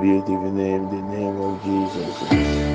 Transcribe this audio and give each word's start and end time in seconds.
Beautiful 0.00 0.52
name, 0.52 0.90
the 0.90 1.02
name 1.02 1.40
of 1.40 1.62
Jesus. 1.64 2.69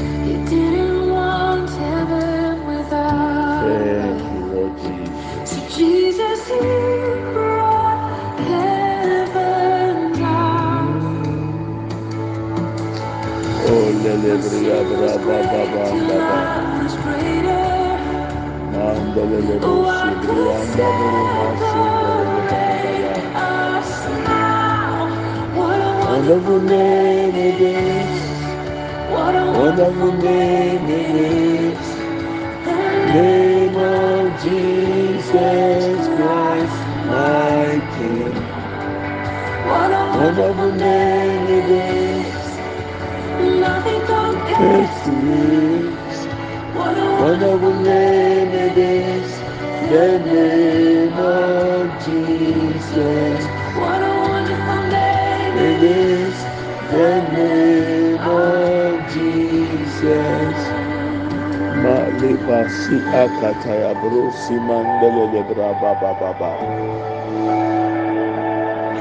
si 62.70 62.98
akataya 63.14 63.94
bro 64.02 64.32
si 64.32 64.56
mandele 64.60 65.26
le 65.34 65.42
baba 65.82 66.34
ba 66.40 66.52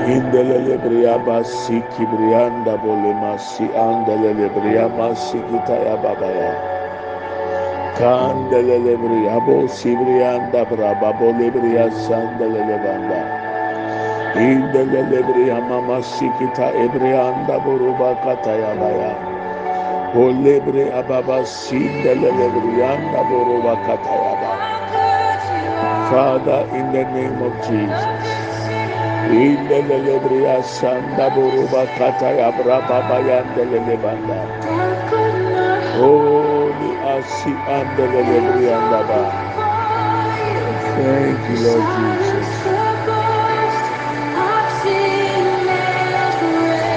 indelele 0.06 0.76
briaba 0.78 1.44
si 1.44 1.80
kibrianda 1.97 2.76
bolema 2.76 3.38
si 3.38 3.64
andelele 3.74 4.48
briaba 4.54 5.16
si 5.16 5.38
kitaya 5.48 5.97
baba 6.03 6.26
ya. 6.28 6.53
Kandelele 7.98 8.97
briabo 8.97 9.69
si 9.69 9.97
brianda 9.97 10.64
braba 10.66 11.12
bole 11.12 11.50
bria 11.50 11.91
sandelele 11.91 12.78
banda 12.82 13.20
indelele 14.36 15.20
briama 15.26 16.03
si 16.03 16.30
kita 16.38 16.72
ebrianda 16.74 17.58
boruba 17.60 18.14
kataya 18.24 18.74
baya 18.80 19.34
Olebre 20.14 20.91
ababa 20.92 21.44
sindelelebrianda 21.47 23.20
boroba 23.30 23.76
katayaba. 23.86 24.52
Father, 26.10 26.69
in 26.75 26.92
the 26.92 27.04
name 27.06 27.42
of 27.42 27.52
Jesus. 27.66 28.30
Indelelebria 29.30 30.62
sanda 30.64 31.30
boroba 31.30 31.86
katayabra 31.98 32.80
babayandelelebanda. 32.88 34.41
Holy 35.98 36.92
asi 37.04 37.53
andelebrianda 37.69 39.00
ba. 39.08 39.22
Thank 40.97 41.41
you, 41.48 41.58
Lord 41.64 41.86
Jesus. 41.97 42.48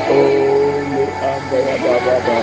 Holy 0.09 1.07
andelebrianda 1.21 2.17
ba. 2.27 2.39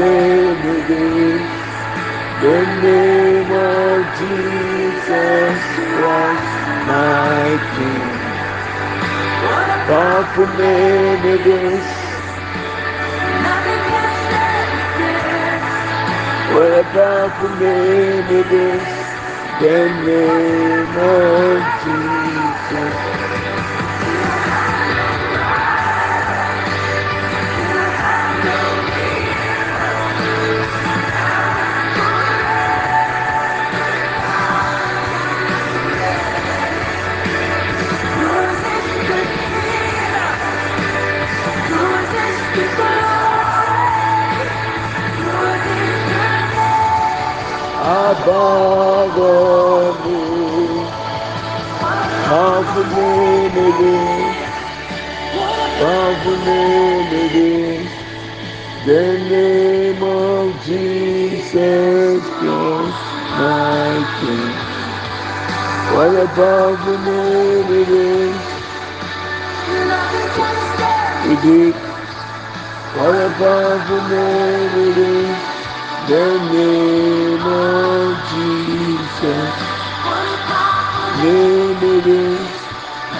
name 0.00 0.64
again. 0.84 1.42
The 2.42 2.66
name 2.82 3.52
of 3.52 4.06
Jesus 4.18 5.62
Christ, 5.96 6.52
my 6.88 7.58
King. 7.76 8.20
Powerful 9.86 10.46
name 10.58 11.24
it 11.26 11.46
is. 11.46 11.86
What 16.54 16.72
a 16.80 16.84
powerful 16.92 17.50
name 17.50 18.26
it 18.40 18.52
is. 18.52 18.88
The 19.60 19.88
name 20.06 20.96
of 20.98 21.62
Jesus 21.84 23.09
بغلي 48.26 50.00
مظلومي 52.30 53.72
مظلومي 55.82 56.90
The 58.86 59.18
name 59.28 60.02
of 60.02 60.64
Jesus 60.64 62.24
Christ, 62.38 63.02
my 63.38 63.92
King. 64.18 64.54
What 65.94 66.16
above 66.16 66.78
the 66.86 66.96
moon 66.98 67.66
it 67.82 67.88
is. 67.90 68.40
It 71.32 71.44
is. 71.44 71.74
What 72.96 73.14
above 73.14 73.80
the 73.86 74.00
moon 74.08 74.70
it. 74.98 75.49
the 76.10 76.40
name 76.50 77.46
of 77.46 78.16
Jesus. 78.32 79.54
Name 81.22 81.76
it 81.76 82.06
is 82.08 82.50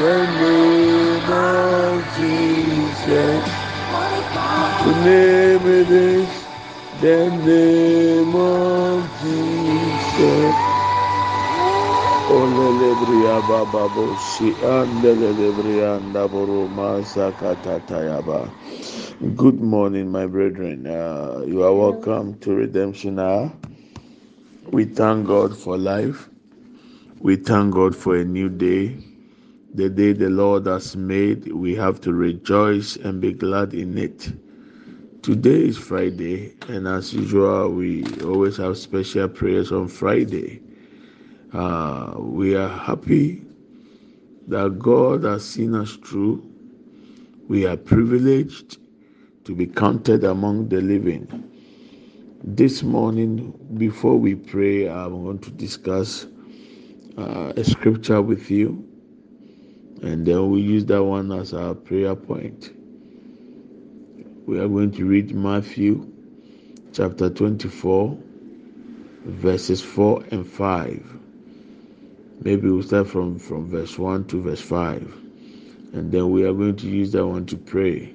the 0.00 0.26
name 0.40 1.30
of 1.30 2.16
Jesus. 2.16 3.44
The 4.84 4.94
name 5.04 5.66
it 5.66 5.90
is 5.90 6.28
the 7.00 7.30
name 7.46 8.34
of 8.34 9.08
Jesus. 9.22 10.79
Olelebria 12.30 13.42
baba 13.46 13.88
boshi 13.88 14.56
andelelebria 14.62 16.00
ndaboro 16.00 16.68
masakatatayaba. 16.68 18.52
Good 19.36 19.60
morning, 19.60 20.12
my 20.12 20.26
brethren. 20.26 20.86
Uh, 20.86 21.44
you 21.46 21.62
are 21.64 21.74
welcome 21.74 22.38
to 22.40 22.54
Redemption 22.54 23.18
Hour. 23.18 23.52
We 24.72 24.84
thank 24.86 25.26
God 25.26 25.56
for 25.56 25.76
life. 25.78 26.28
We 27.20 27.36
thank 27.36 27.74
God 27.74 27.96
for 27.96 28.16
a 28.16 28.24
new 28.24 28.48
day. 28.48 28.96
The 29.74 29.90
day 29.90 30.12
the 30.12 30.30
Lord 30.30 30.66
has 30.66 30.96
made, 30.96 31.52
we 31.52 31.74
have 31.76 32.00
to 32.02 32.12
rejoice 32.14 32.96
and 32.96 33.20
be 33.20 33.32
glad 33.32 33.74
in 33.74 33.98
it. 33.98 34.32
Today 35.22 35.64
is 35.68 35.78
Friday, 35.78 36.54
and 36.68 36.88
as 36.88 37.12
usual, 37.14 37.70
we 37.70 38.04
always 38.24 38.56
have 38.58 38.78
special 38.78 39.28
prayers 39.28 39.72
on 39.72 39.88
Friday. 39.88 40.62
Uh, 41.52 42.14
we 42.18 42.54
are 42.54 42.68
happy 42.68 43.42
that 44.48 44.78
God 44.78 45.24
has 45.24 45.44
seen 45.44 45.74
us 45.74 45.96
through. 45.96 46.48
We 47.48 47.66
are 47.66 47.76
privileged 47.76 48.78
to 49.44 49.54
be 49.54 49.66
counted 49.66 50.22
among 50.24 50.68
the 50.68 50.80
living. 50.80 51.50
This 52.44 52.84
morning, 52.84 53.52
before 53.76 54.16
we 54.16 54.36
pray, 54.36 54.88
I'm 54.88 55.24
going 55.24 55.40
to 55.40 55.50
discuss 55.50 56.26
uh, 57.18 57.52
a 57.56 57.64
scripture 57.64 58.22
with 58.22 58.50
you, 58.50 58.88
and 60.02 60.26
then 60.26 60.50
we 60.50 60.60
use 60.60 60.84
that 60.86 61.02
one 61.02 61.32
as 61.32 61.52
our 61.52 61.74
prayer 61.74 62.14
point. 62.16 62.72
We 64.46 64.60
are 64.60 64.68
going 64.68 64.92
to 64.92 65.04
read 65.04 65.34
Matthew 65.34 66.12
chapter 66.92 67.30
24, 67.30 68.18
verses 69.24 69.80
4 69.82 70.24
and 70.30 70.46
5. 70.46 71.19
Maybe 72.42 72.70
we'll 72.70 72.82
start 72.82 73.08
from, 73.08 73.38
from 73.38 73.68
verse 73.68 73.98
1 73.98 74.24
to 74.28 74.42
verse 74.42 74.62
5. 74.62 75.02
And 75.92 76.10
then 76.10 76.30
we 76.30 76.44
are 76.44 76.54
going 76.54 76.76
to 76.76 76.88
use 76.88 77.12
that 77.12 77.26
one 77.26 77.44
to 77.46 77.56
pray. 77.56 78.14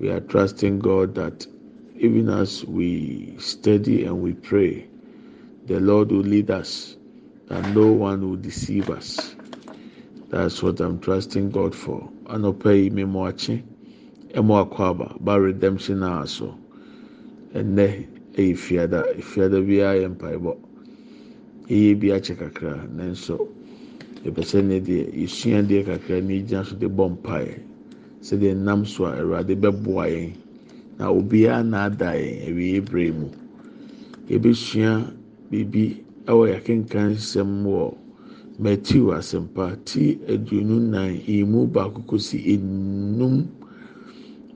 We 0.00 0.10
are 0.10 0.20
trusting 0.20 0.80
God 0.80 1.14
that 1.14 1.46
even 1.96 2.28
as 2.28 2.64
we 2.64 3.36
study 3.38 4.04
and 4.04 4.20
we 4.22 4.32
pray, 4.32 4.88
the 5.66 5.78
Lord 5.78 6.10
will 6.10 6.20
lead 6.20 6.50
us, 6.50 6.96
and 7.48 7.74
no 7.76 7.92
one 7.92 8.28
will 8.28 8.36
deceive 8.36 8.90
us. 8.90 9.36
That's 10.30 10.62
what 10.62 10.80
I'm 10.80 10.98
trusting 10.98 11.50
God 11.50 11.74
for. 11.76 12.10
Anɔpa 12.24 12.82
yi 12.82 12.90
mi 12.90 13.04
mo 13.04 13.20
akyi, 13.30 13.62
ɛmo 14.32 14.66
akɔ 14.68 14.80
aba, 14.80 15.16
ba 15.20 15.40
redemption 15.40 16.02
hour 16.02 16.26
so. 16.26 16.58
Ɛnɛ 17.54 18.06
ɛyɛ 18.34 18.56
fiada, 18.58 19.04
fiada 19.22 19.62
biara 19.64 20.00
yɛ 20.02 20.16
mpaebɔ. 20.16 20.58
Yɛyɛ 21.68 21.94
bi 22.00 22.08
akyɛ 22.12 22.34
kakra, 22.36 22.88
nanso 22.96 23.48
yɛpɛ 24.24 24.42
sɛ 24.44 24.62
ne 24.62 24.80
deɛ 24.80 25.08
yɛsua 25.16 25.62
deɛ 25.66 25.84
kakra 25.84 26.20
na 26.20 26.32
yɛgyina 26.36 26.64
so 26.66 26.76
de 26.76 26.86
bɔ 26.88 27.08
mpaeɛ. 27.16 27.58
Sɛdeɛ 28.20 28.56
nam 28.56 28.84
so 28.84 29.04
a 29.06 29.16
Awurade 29.16 29.56
bɛboa 29.56 30.04
yɛn. 30.12 30.32
Na 30.98 31.08
obiara 31.10 31.64
na 31.64 31.84
ada 31.86 32.12
yɛn 32.12 32.48
awie 32.48 32.80
bere 32.80 33.12
mu. 33.12 33.28
Yɛbɛsua 34.28 35.12
biribi 35.50 36.04
ɛwɔ 36.26 36.42
yɛakenkan 36.52 37.16
nsɛm 37.16 37.64
wɔ 37.64 37.96
Matthew 38.58 39.06
asɛmpa 39.12 39.84
ti 39.84 40.18
aduonu 40.28 40.78
nan 40.80 41.18
emu 41.26 41.66
baako 41.66 42.02
kosi 42.06 42.38
enum 42.54 43.48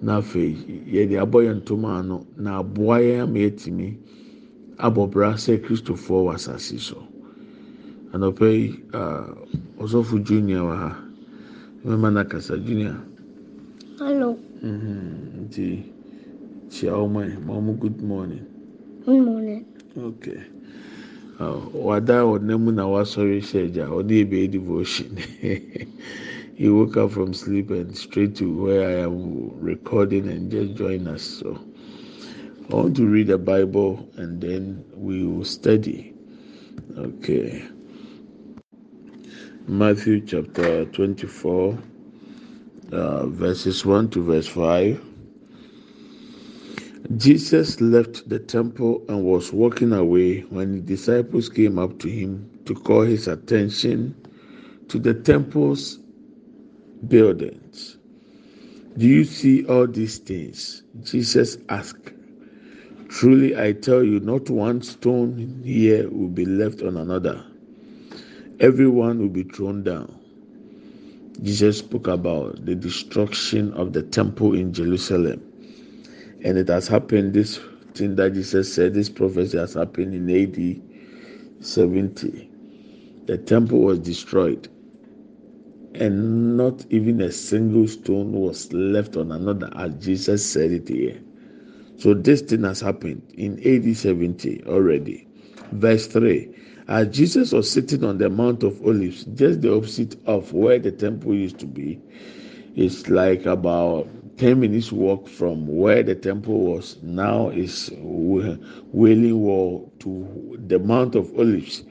na 0.02 0.18
afei 0.20 0.54
yɛde 0.86 1.16
abɔ 1.18 1.42
yɛn 1.46 1.60
ntoma 1.64 1.98
ano 1.98 2.26
na 2.36 2.58
aboa 2.60 3.00
yɛn 3.00 3.20
ama 3.22 3.38
yɛtumi 3.38 3.96
abɔ 4.78 5.10
bra 5.10 5.34
sɛ 5.36 5.60
kristofoɔ 5.62 6.20
wɔ 6.26 6.34
asase 6.34 6.78
so. 6.78 6.98
Anɔpa 8.12 8.46
yi 8.46 8.80
uh, 8.92 9.34
ɔsɔfo 9.78 10.22
junior 10.24 10.62
wɔ 10.62 10.74
ha. 10.76 10.90
Mɛma 11.84 12.12
na 12.12 12.24
kasa 12.24 12.56
junior. 12.58 12.96
Hello, 13.98 14.38
mhm, 14.62 15.46
nti 15.48 15.82
kyia 16.70 16.92
wɔn 16.94 17.36
a 17.36 17.40
ma 17.40 17.54
wɔn 17.54 17.78
good 17.78 18.02
morning. 18.02 18.46
Good 19.04 19.22
morning. 19.24 19.64
okay 19.96 20.40
uh, 21.40 21.60
wada 21.72 22.22
ɔnam 22.22 22.74
na 22.74 22.86
wasɔre 22.86 23.40
hyɛ 23.40 23.72
gya. 23.72 23.86
Ɔde 23.86 24.12
ebe 24.22 24.50
devotion. 24.50 25.16
He 26.58 26.68
woke 26.68 26.96
up 26.96 27.12
from 27.12 27.34
sleep 27.34 27.70
and 27.70 27.96
straight 27.96 28.34
to 28.36 28.50
where 28.52 28.82
I 28.88 29.04
am 29.04 29.50
recording 29.60 30.28
and 30.28 30.50
just 30.50 30.74
join 30.74 31.06
us 31.06 31.22
so 31.22 31.56
I 32.70 32.74
want 32.74 32.96
to 32.96 33.06
read 33.06 33.28
the 33.28 33.38
Bible 33.38 34.08
and 34.16 34.40
then 34.40 34.84
we 34.94 35.24
will 35.24 35.44
study 35.44 36.14
okay 36.96 37.64
Matthew 39.66 40.20
chapter 40.24 40.84
24 40.86 41.78
uh, 42.92 43.26
verses 43.26 43.84
1 43.84 44.10
to 44.10 44.22
verse 44.24 44.46
5. 44.48 45.04
Jesus 47.16 47.80
left 47.80 48.28
the 48.28 48.38
temple 48.38 49.04
and 49.08 49.24
was 49.24 49.52
walking 49.52 49.92
away 49.92 50.40
when 50.40 50.72
the 50.72 50.80
disciples 50.80 51.48
came 51.48 51.78
up 51.78 51.98
to 52.00 52.08
him 52.08 52.50
to 52.66 52.74
call 52.74 53.02
his 53.02 53.28
attention 53.28 54.14
to 54.88 54.98
the 54.98 55.14
temple's 55.14 56.00
buildings. 57.08 57.98
Do 58.96 59.06
you 59.06 59.24
see 59.24 59.64
all 59.66 59.86
these 59.86 60.18
things? 60.18 60.82
Jesus 61.02 61.58
asked. 61.68 62.17
Truly, 63.08 63.56
I 63.56 63.72
tell 63.72 64.04
you, 64.04 64.20
not 64.20 64.50
one 64.50 64.82
stone 64.82 65.62
here 65.64 66.08
will 66.10 66.28
be 66.28 66.44
left 66.44 66.82
on 66.82 66.96
another. 66.96 67.44
Everyone 68.60 69.18
will 69.18 69.28
be 69.28 69.44
thrown 69.44 69.82
down. 69.82 70.14
Jesus 71.42 71.78
spoke 71.78 72.08
about 72.08 72.64
the 72.66 72.74
destruction 72.74 73.72
of 73.74 73.92
the 73.92 74.02
temple 74.02 74.54
in 74.54 74.72
Jerusalem. 74.72 75.42
And 76.44 76.58
it 76.58 76.68
has 76.68 76.88
happened, 76.88 77.34
this 77.34 77.60
thing 77.94 78.16
that 78.16 78.34
Jesus 78.34 78.72
said, 78.74 78.94
this 78.94 79.08
prophecy 79.08 79.58
has 79.58 79.74
happened 79.74 80.14
in 80.14 80.30
AD 80.30 81.64
70. 81.64 82.50
The 83.26 83.38
temple 83.38 83.80
was 83.80 84.00
destroyed, 84.00 84.68
and 85.94 86.56
not 86.56 86.86
even 86.90 87.20
a 87.20 87.32
single 87.32 87.88
stone 87.88 88.32
was 88.32 88.72
left 88.72 89.16
on 89.16 89.32
another, 89.32 89.70
as 89.76 89.94
Jesus 90.04 90.44
said 90.44 90.72
it 90.72 90.88
here. 90.88 91.20
So 91.98 92.14
this 92.14 92.42
thing 92.42 92.62
has 92.62 92.80
happened 92.80 93.22
in 93.36 93.58
AD 93.66 93.96
70 93.96 94.64
already. 94.66 95.26
Verse 95.72 96.06
3 96.06 96.48
As 96.86 97.08
Jesus 97.08 97.52
was 97.52 97.70
sitting 97.70 98.04
on 98.04 98.18
the 98.18 98.30
Mount 98.30 98.62
of 98.62 98.80
Olives, 98.86 99.24
just 99.24 99.62
the 99.62 99.74
opposite 99.74 100.16
of 100.26 100.52
where 100.52 100.78
the 100.78 100.92
temple 100.92 101.34
used 101.34 101.58
to 101.58 101.66
be, 101.66 102.00
it's 102.76 103.08
like 103.08 103.46
about 103.46 104.08
10 104.38 104.60
minutes 104.60 104.92
walk 104.92 105.26
from 105.28 105.66
where 105.66 106.04
the 106.04 106.14
temple 106.14 106.60
was. 106.60 106.96
Now 107.02 107.48
is 107.48 107.90
wailing 107.96 109.40
wall 109.40 109.92
to 109.98 110.56
the 110.68 110.78
mount 110.78 111.16
of 111.16 111.36
olives. 111.36 111.82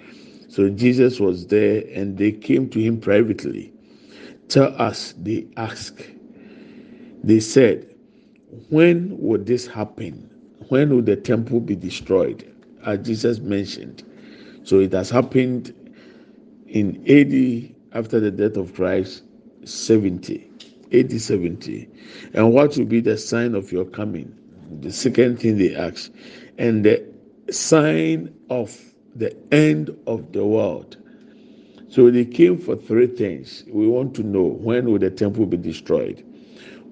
So 0.47 0.69
jesus 0.69 1.19
was 1.19 1.47
there 1.47 1.83
and 1.93 2.17
they 2.17 2.31
came 2.31 2.69
to 2.69 2.79
him 2.79 3.01
privately. 3.01 3.73
Tell 4.47 4.73
us 4.81 5.13
they 5.17 5.45
asked 5.57 6.01
they 7.23 7.41
said 7.41 7.93
when 8.69 9.17
would 9.19 9.45
this 9.45 9.67
happen 9.67 10.29
when 10.69 10.95
would 10.95 11.05
the 11.05 11.15
temple 11.15 11.59
be 11.59 11.75
destroyed 11.75 12.51
as 12.85 12.99
jesus 13.05 13.39
mentioned 13.39 14.03
so 14.63 14.79
it 14.79 14.91
has 14.91 15.09
happened 15.09 15.73
in 16.67 17.03
ad 17.09 17.73
after 17.97 18.19
the 18.19 18.31
death 18.31 18.57
of 18.57 18.73
christ 18.73 19.23
70 19.63 20.47
AD 20.93 21.19
70. 21.19 21.89
And 22.33 22.53
what 22.53 22.77
will 22.77 22.85
be 22.85 23.01
the 23.01 23.17
sign 23.17 23.55
of 23.55 23.71
your 23.71 23.85
coming? 23.85 24.33
The 24.81 24.91
second 24.91 25.39
thing 25.39 25.57
they 25.57 25.75
ask. 25.75 26.11
And 26.57 26.83
the 26.85 27.03
sign 27.51 28.33
of 28.49 28.79
the 29.15 29.35
end 29.51 29.95
of 30.07 30.31
the 30.31 30.45
world. 30.45 30.97
So 31.89 32.11
they 32.11 32.25
came 32.25 32.57
for 32.57 32.75
three 32.75 33.07
things. 33.07 33.63
We 33.67 33.87
want 33.87 34.13
to 34.15 34.23
know 34.23 34.43
when 34.43 34.85
will 34.89 34.99
the 34.99 35.09
temple 35.09 35.45
be 35.45 35.57
destroyed? 35.57 36.23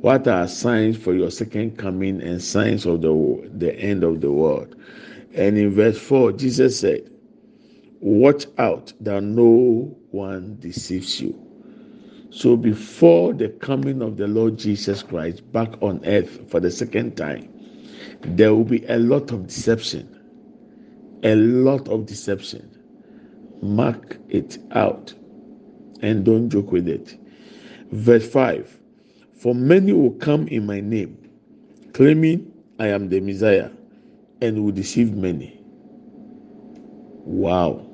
What 0.06 0.28
are 0.28 0.48
signs 0.48 0.98
for 0.98 1.16
your 1.16 1.32
second 1.32 1.80
coming 1.80 2.22
and 2.22 2.40
signs 2.40 2.86
of 2.86 3.02
the, 3.02 3.50
the 3.56 3.74
end 3.74 4.04
of 4.04 4.22
the 4.22 4.32
world? 4.32 4.76
And 5.34 5.58
in 5.58 5.72
verse 5.72 5.98
4, 5.98 6.34
Jesus 6.34 6.80
said, 6.80 7.10
Watch 8.02 8.46
out 8.60 8.94
that 9.00 9.24
no 9.24 9.98
one 10.12 10.58
deceives 10.60 11.20
you. 11.20 11.34
So 12.30 12.56
before 12.56 13.34
the 13.34 13.50
coming 13.50 14.04
of 14.04 14.18
the 14.18 14.28
Lord 14.28 14.60
Jesus 14.60 15.02
Christ 15.02 15.52
back 15.52 15.74
on 15.82 16.06
earth 16.06 16.52
for 16.52 16.60
the 16.60 16.70
second 16.70 17.18
time, 17.18 17.52
there 18.22 18.54
will 18.54 18.64
be 18.64 18.86
a 18.86 19.00
lot 19.00 19.32
of 19.32 19.48
deception. 19.48 20.08
A 21.24 21.36
lot 21.36 21.88
of 21.88 22.06
deception. 22.06 22.70
Mark 23.60 24.20
it 24.30 24.60
out 24.70 25.16
and 26.04 26.24
don't 26.24 26.52
joke 26.52 26.72
with 26.72 26.88
it. 26.88 27.18
Verse 27.92 28.30
5 28.30 28.82
For 29.46 29.54
many 29.54 29.94
will 29.94 30.10
come 30.14 30.48
in 30.48 30.66
my 30.66 30.80
name, 30.82 31.20
claiming 31.94 32.52
I 32.80 32.88
am 32.88 33.10
the 33.10 33.20
Messiah, 33.20 33.70
and 34.42 34.66
will 34.66 34.72
deceive 34.72 35.14
many. 35.14 35.62
Wow. 37.26 37.86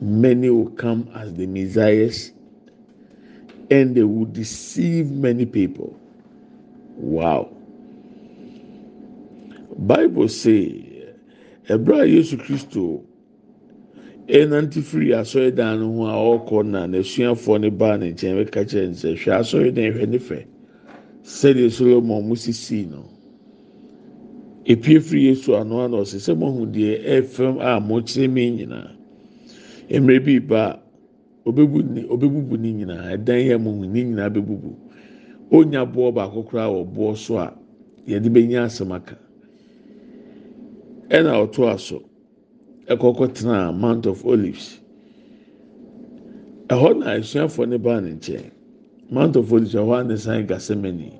Many 0.00 0.50
will 0.50 0.70
come 0.70 1.08
as 1.14 1.32
the 1.34 1.46
Messiahs, 1.46 2.32
and 3.70 3.94
they 3.94 4.02
will 4.02 4.24
deceive 4.24 5.12
many 5.12 5.46
people. 5.46 5.96
Wow. 6.96 7.48
Bible 9.78 10.26
say, 10.28 11.06
Ebra 11.68 12.02
Yesu 12.02 12.36
Kristo 12.44 13.04
ɛnante 14.28 14.82
firi 14.82 15.12
asɔredan 15.14 15.80
no 15.80 15.92
ho 15.92 16.06
a 16.06 16.12
ɔrekɔ 16.14 16.66
na 16.66 16.86
n'asuafoɔ 16.86 17.60
no 17.60 17.70
baa 17.70 17.96
ne 17.96 18.12
nkyɛn 18.12 18.36
bɛka 18.44 18.60
kyerɛ 18.68 18.86
no 18.88 18.94
sɛ 18.94 19.16
hwɛ 19.16 19.32
asɔredan 19.40 19.92
hwɛ 19.94 20.08
ne 20.08 20.18
fɛ 20.18 20.44
sɛdeɛ 21.24 21.70
solomon 21.70 22.28
mo 22.28 22.34
sisi 22.34 22.86
no. 22.90 23.04
Epie 24.66 25.00
firi 25.00 25.22
yesu 25.32 25.56
ano 25.56 25.80
ano 25.80 26.02
ɔsɛ 26.02 26.18
sɛ 26.20 26.36
mo 26.38 26.50
ho 26.52 26.66
deɛ 26.66 27.04
ɛfɛm 27.22 27.56
a 27.60 27.80
mo 27.80 28.00
kyerɛ 28.02 28.28
mi 28.30 28.50
nyinaa 28.50 28.90
mmerɛ 29.90 30.24
bi 30.24 30.38
ba 30.40 30.78
obebu 31.46 31.82
ne 31.82 32.02
obebubu 32.04 32.58
ne 32.60 32.72
nyinaa 32.72 33.16
ɛdan 33.16 33.40
yɛ 33.48 33.56
mo 33.60 33.70
ho 33.72 33.84
ne 33.86 34.04
nyinaa 34.04 34.28
bɛbubu 34.28 34.76
onya 35.50 35.86
boɔ 35.86 36.12
baako 36.12 36.42
koraa 36.44 36.68
wɔ 36.68 36.84
boɔ 36.94 37.16
so 37.16 37.38
a 37.38 37.54
yɛde 38.06 38.28
bɛnya 38.28 38.64
asɛm 38.68 38.92
aka. 38.94 39.16
Ɛna 41.08 41.32
ɔto 41.48 41.72
aso. 41.72 42.07
Ɛkɔkɔ 42.88 43.34
tena 43.34 43.72
mount 43.72 44.06
of 44.06 44.24
olives. 44.26 44.80
Ɛhɔ 46.68 46.98
na 46.98 47.06
asuafoɔ 47.16 47.68
ne 47.68 47.76
baa 47.78 48.00
ne 48.00 48.10
nkyɛn. 48.14 48.50
Mount 49.10 49.36
of 49.36 49.52
olives 49.52 49.74
ɛhɔ 49.74 50.00
a 50.00 50.04
ne 50.04 50.16
san 50.16 50.46
gasemani 50.46 51.12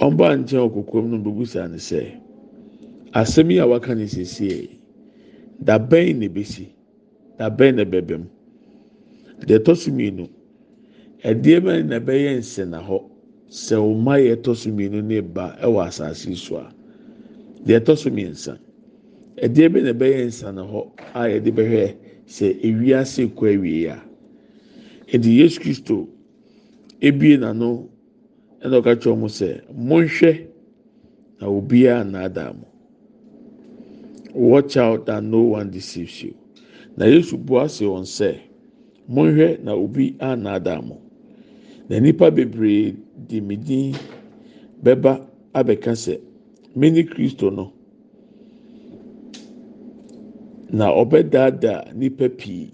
ɔmbaa 0.00 0.36
nkyɛn 0.40 0.64
ɔkɔkɔm 0.70 1.04
no 1.10 1.18
bɛbusa 1.18 1.70
ne 1.70 1.76
sɛ 1.76 2.12
asɛm 3.12 3.50
yi 3.50 3.58
a 3.58 3.66
waka 3.66 3.94
ne 3.94 4.04
siesie 4.06 4.68
dabɛn 5.62 6.18
na 6.18 6.26
ebesi? 6.26 6.68
Dabɛn 7.38 7.74
na 7.76 7.84
bɛbɛm 7.84 8.24
deɛ 9.46 9.58
ɛtɔ 9.58 9.76
so 9.76 9.90
mmienu 9.90 10.28
ɛdeɛ 11.24 11.60
bɛn 11.60 11.86
na 11.88 11.98
ɛbɛyɛ 12.00 12.38
nsɛnna 12.38 12.80
hɔ? 12.86 13.02
Sɛ 13.50 13.76
ɔma 13.76 14.16
yɛ 14.20 14.36
ɛtɔ 14.36 14.56
so 14.56 14.70
mmienu 14.70 15.02
ne 15.04 15.20
ba 15.20 15.56
ɛwɔ 15.62 15.86
asase 15.88 16.34
so 16.36 16.56
a 16.56 16.72
deɛ 17.66 17.80
ɛtɔ 17.80 17.96
so 17.98 18.10
mmiɛnsa. 18.10 18.58
Ɛdeɛ 19.44 19.68
bi 19.72 19.80
na 19.82 19.92
ɛbɛyɛ 19.92 20.26
nsana 20.26 20.62
hɔ 20.62 20.80
a 21.14 21.20
yɛde 21.32 21.50
bɛhwɛ 21.56 21.94
sɛ 22.26 22.46
ewiase 22.66 23.22
kɔ 23.36 23.44
awie 23.54 23.86
a 23.88 23.98
ɛdi 25.12 25.30
yesu 25.40 25.60
kristo 25.60 26.08
ebie 27.00 27.36
n'ano 27.36 27.88
ɛna 28.62 28.76
ɔka 28.80 28.92
kyerɛ 29.00 29.16
wɔn 29.20 29.30
sɛ 29.38 29.48
monhwɛ 29.74 30.32
na 31.40 31.46
obiara 31.46 32.04
nnaadaa 32.04 32.52
mo. 32.58 32.66
Watch 34.34 34.76
out 34.76 35.06
that 35.06 35.22
no 35.24 35.40
one 35.40 35.70
deceives 35.70 36.22
you. 36.22 36.34
Na 36.96 37.06
yesu 37.06 37.36
bu 37.38 37.58
ase 37.60 37.80
wɔn 37.84 38.02
sɛ 38.04 38.38
monhwɛ 39.08 39.62
na 39.62 39.72
obi 39.74 40.14
annaadaa 40.20 40.82
mo. 40.86 41.00
Na 41.88 41.98
nipa 41.98 42.30
bebree 42.30 42.94
di 43.28 43.40
mi 43.40 43.56
din 43.56 43.94
bɛba 44.82 45.24
abɛka 45.54 45.92
sɛ 45.94 46.20
mene 46.76 47.02
kristo 47.04 47.50
no. 47.50 47.72
Na 50.70 50.86
ɔbɛdaadaa 50.92 51.94
nipa 51.94 52.28
pii. 52.28 52.70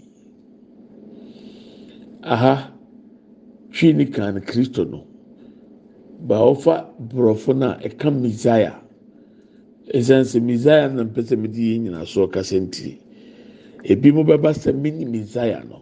Aha 2.23 2.71
hwii 3.71 3.93
ni 3.95 4.05
kan 4.05 4.41
kristo 4.41 4.83
no. 4.85 5.05
Ba 6.27 6.35
ɔfa 6.35 6.85
borɔfo 7.09 7.55
no 7.55 7.67
a 7.71 7.79
ɛka 7.87 8.09
misaia. 8.21 8.73
Ɛsiane 9.93 10.25
sɛ 10.25 10.39
misaia 10.41 10.89
na 10.93 11.03
mpɛ 11.03 11.21
sɛ 11.23 11.37
mede 11.37 11.57
yɛ 11.59 11.79
nyina 11.81 12.05
so 12.05 12.27
ɔkasa 12.27 12.59
ntiri 12.59 12.97
ebi 13.83 14.11
mo 14.13 14.23
bɛba 14.23 14.51
sɛ 14.53 14.73
mini 14.75 15.05
misaia 15.05 15.63
no. 15.69 15.81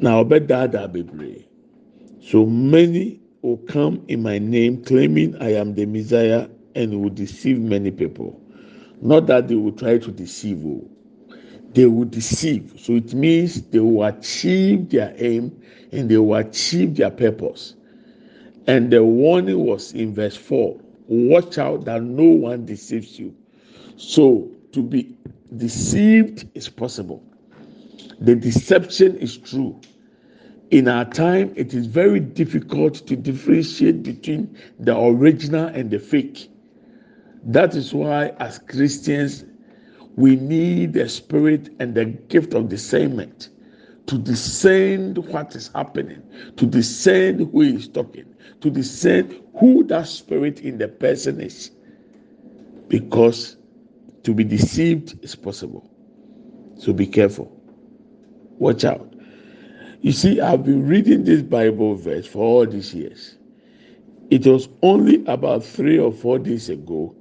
Na 0.00 0.22
ɔbɛdaadaa 0.22 0.92
bebree. 0.92 1.44
So 2.20 2.44
many 2.46 3.20
will 3.42 3.56
come 3.58 4.02
in 4.08 4.22
my 4.22 4.38
name 4.38 4.82
claiming 4.84 5.34
i 5.40 5.50
am 5.54 5.74
the 5.74 5.86
messiah 5.86 6.46
and 6.74 7.00
will 7.00 7.10
deceive 7.10 7.58
many 7.58 7.90
people 7.90 8.39
not 9.00 9.26
that 9.26 9.48
they 9.48 9.54
will 9.54 9.72
try 9.72 9.98
to 9.98 10.10
deceive 10.10 10.58
you 10.62 10.88
they 11.74 11.86
will 11.86 12.04
deceive. 12.04 12.74
So 12.78 12.94
it 12.94 13.14
means 13.14 13.62
they 13.62 13.78
will 13.78 14.04
achieve 14.04 14.90
their 14.90 15.14
aim 15.18 15.60
and 15.92 16.08
they 16.08 16.16
will 16.16 16.34
achieve 16.34 16.96
their 16.96 17.10
purpose. 17.10 17.74
And 18.66 18.92
the 18.92 19.04
warning 19.04 19.64
was 19.64 19.92
in 19.92 20.14
verse 20.14 20.36
4 20.36 20.78
watch 21.08 21.58
out 21.58 21.84
that 21.86 22.02
no 22.02 22.22
one 22.22 22.64
deceives 22.64 23.18
you. 23.18 23.34
So 23.96 24.48
to 24.72 24.82
be 24.82 25.16
deceived 25.56 26.46
is 26.54 26.68
possible. 26.68 27.22
The 28.20 28.36
deception 28.36 29.16
is 29.16 29.36
true. 29.36 29.80
In 30.70 30.86
our 30.86 31.04
time 31.04 31.52
it 31.56 31.74
is 31.74 31.86
very 31.86 32.20
difficult 32.20 32.94
to 33.08 33.16
differentiate 33.16 34.04
between 34.04 34.56
the 34.78 34.96
original 34.96 35.66
and 35.66 35.90
the 35.90 35.98
fake 35.98 36.49
that 37.44 37.74
is 37.74 37.94
why, 37.94 38.28
as 38.38 38.58
Christians, 38.58 39.44
we 40.16 40.36
need 40.36 40.92
the 40.92 41.08
spirit 41.08 41.70
and 41.80 41.94
the 41.94 42.04
gift 42.04 42.54
of 42.54 42.68
discernment 42.68 43.50
to 44.06 44.18
discern 44.18 45.14
what 45.16 45.54
is 45.54 45.70
happening, 45.74 46.22
to 46.56 46.66
discern 46.66 47.50
who 47.50 47.62
is 47.62 47.88
talking, 47.88 48.26
to 48.60 48.70
discern 48.70 49.42
who 49.58 49.84
that 49.84 50.06
spirit 50.08 50.60
in 50.60 50.78
the 50.78 50.88
person 50.88 51.40
is. 51.40 51.70
Because 52.88 53.56
to 54.24 54.34
be 54.34 54.44
deceived 54.44 55.22
is 55.24 55.34
possible. 55.34 55.88
So 56.76 56.92
be 56.92 57.06
careful. 57.06 57.50
Watch 58.58 58.84
out. 58.84 59.14
You 60.02 60.12
see, 60.12 60.40
I've 60.40 60.64
been 60.64 60.86
reading 60.86 61.24
this 61.24 61.42
Bible 61.42 61.94
verse 61.94 62.26
for 62.26 62.38
all 62.44 62.66
these 62.66 62.94
years. 62.94 63.36
It 64.30 64.46
was 64.46 64.68
only 64.82 65.24
about 65.26 65.64
three 65.64 65.98
or 65.98 66.12
four 66.12 66.38
days 66.38 66.68
ago 66.68 67.14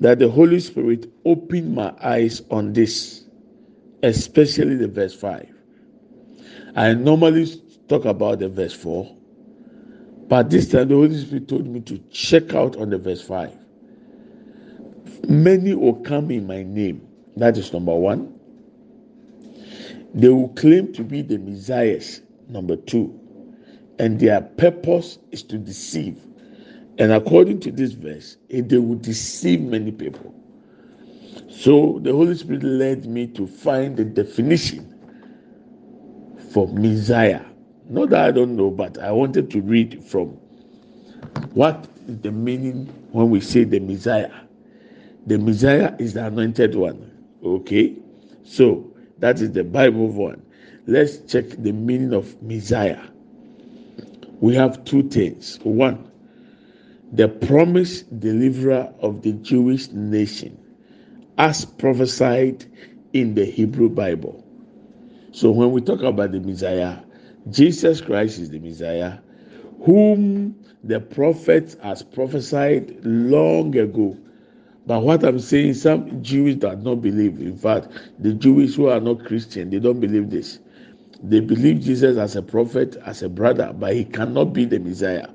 that 0.00 0.18
the 0.18 0.28
Holy 0.28 0.60
Spirit 0.60 1.10
opened 1.24 1.74
my 1.74 1.92
eyes 2.02 2.42
on 2.50 2.72
this, 2.72 3.24
especially 4.02 4.76
the 4.76 4.88
verse 4.88 5.14
5. 5.14 5.50
I 6.76 6.94
normally 6.94 7.46
talk 7.88 8.04
about 8.04 8.40
the 8.40 8.48
verse 8.48 8.74
4, 8.74 9.16
but 10.28 10.50
this 10.50 10.70
time 10.70 10.88
the 10.88 10.94
Holy 10.94 11.18
Spirit 11.18 11.48
told 11.48 11.66
me 11.66 11.80
to 11.80 11.98
check 12.10 12.54
out 12.54 12.76
on 12.76 12.90
the 12.90 12.98
verse 12.98 13.22
5. 13.22 13.52
Many 15.28 15.74
will 15.74 15.94
come 15.94 16.30
in 16.30 16.46
my 16.46 16.62
name. 16.62 17.06
That 17.36 17.56
is 17.56 17.72
number 17.72 17.94
one. 17.94 18.38
They 20.14 20.28
will 20.28 20.50
claim 20.50 20.92
to 20.92 21.02
be 21.02 21.22
the 21.22 21.38
messiahs. 21.38 22.22
Number 22.48 22.76
two. 22.76 23.18
And 23.98 24.20
their 24.20 24.40
purpose 24.42 25.18
is 25.32 25.42
to 25.44 25.58
deceive. 25.58 26.20
And 26.98 27.12
according 27.12 27.60
to 27.60 27.72
this 27.72 27.92
verse, 27.92 28.36
eh, 28.50 28.62
they 28.64 28.78
will 28.78 28.96
deceive 28.96 29.60
many 29.60 29.90
people. 29.90 30.34
So 31.48 31.98
the 32.02 32.12
Holy 32.12 32.34
Spirit 32.34 32.62
led 32.62 33.06
me 33.06 33.26
to 33.28 33.46
find 33.46 33.96
the 33.96 34.04
definition 34.04 34.90
for 36.52 36.68
Messiah. 36.68 37.42
Not 37.88 38.10
that 38.10 38.24
I 38.24 38.30
don't 38.30 38.56
know, 38.56 38.70
but 38.70 38.98
I 38.98 39.10
wanted 39.12 39.50
to 39.50 39.60
read 39.60 40.04
from 40.04 40.28
what 41.54 41.86
is 42.06 42.20
the 42.20 42.30
meaning 42.30 42.86
when 43.12 43.30
we 43.30 43.40
say 43.40 43.64
the 43.64 43.80
Messiah. 43.80 44.32
The 45.26 45.38
Messiah 45.38 45.94
is 45.98 46.14
the 46.14 46.26
anointed 46.26 46.74
one. 46.74 47.10
Okay? 47.44 47.96
So 48.44 48.92
that 49.18 49.40
is 49.40 49.52
the 49.52 49.64
Bible 49.64 50.08
one. 50.08 50.42
Let's 50.86 51.18
check 51.18 51.48
the 51.58 51.72
meaning 51.72 52.12
of 52.12 52.40
Messiah. 52.42 53.00
We 54.40 54.54
have 54.54 54.84
two 54.84 55.08
things. 55.08 55.58
One, 55.62 56.10
the 57.14 57.28
promised 57.28 58.18
deliverer 58.18 58.92
of 58.98 59.22
the 59.22 59.32
Jewish 59.34 59.88
nation, 59.92 60.58
as 61.38 61.64
prophesied 61.64 62.66
in 63.12 63.36
the 63.36 63.44
Hebrew 63.44 63.88
Bible. 63.88 64.44
So 65.30 65.52
when 65.52 65.70
we 65.70 65.80
talk 65.80 66.02
about 66.02 66.32
the 66.32 66.40
Messiah, 66.40 66.98
Jesus 67.50 68.00
Christ 68.00 68.40
is 68.40 68.50
the 68.50 68.58
Messiah, 68.58 69.18
whom 69.84 70.56
the 70.82 70.98
prophets 70.98 71.76
has 71.84 72.02
prophesied 72.02 72.98
long 73.04 73.76
ago. 73.76 74.18
But 74.84 75.02
what 75.02 75.22
I'm 75.22 75.38
saying, 75.38 75.74
some 75.74 76.20
Jews 76.20 76.56
do 76.56 76.74
not 76.74 76.96
believe. 76.96 77.40
In 77.40 77.56
fact, 77.56 77.88
the 78.18 78.32
Jewish 78.34 78.74
who 78.74 78.88
are 78.88 79.00
not 79.00 79.24
Christian, 79.24 79.70
they 79.70 79.78
don't 79.78 80.00
believe 80.00 80.30
this. 80.30 80.58
They 81.22 81.38
believe 81.38 81.80
Jesus 81.80 82.18
as 82.18 82.34
a 82.34 82.42
prophet, 82.42 82.96
as 83.06 83.22
a 83.22 83.28
brother, 83.28 83.72
but 83.72 83.94
he 83.94 84.04
cannot 84.04 84.46
be 84.46 84.64
the 84.64 84.80
Messiah 84.80 85.28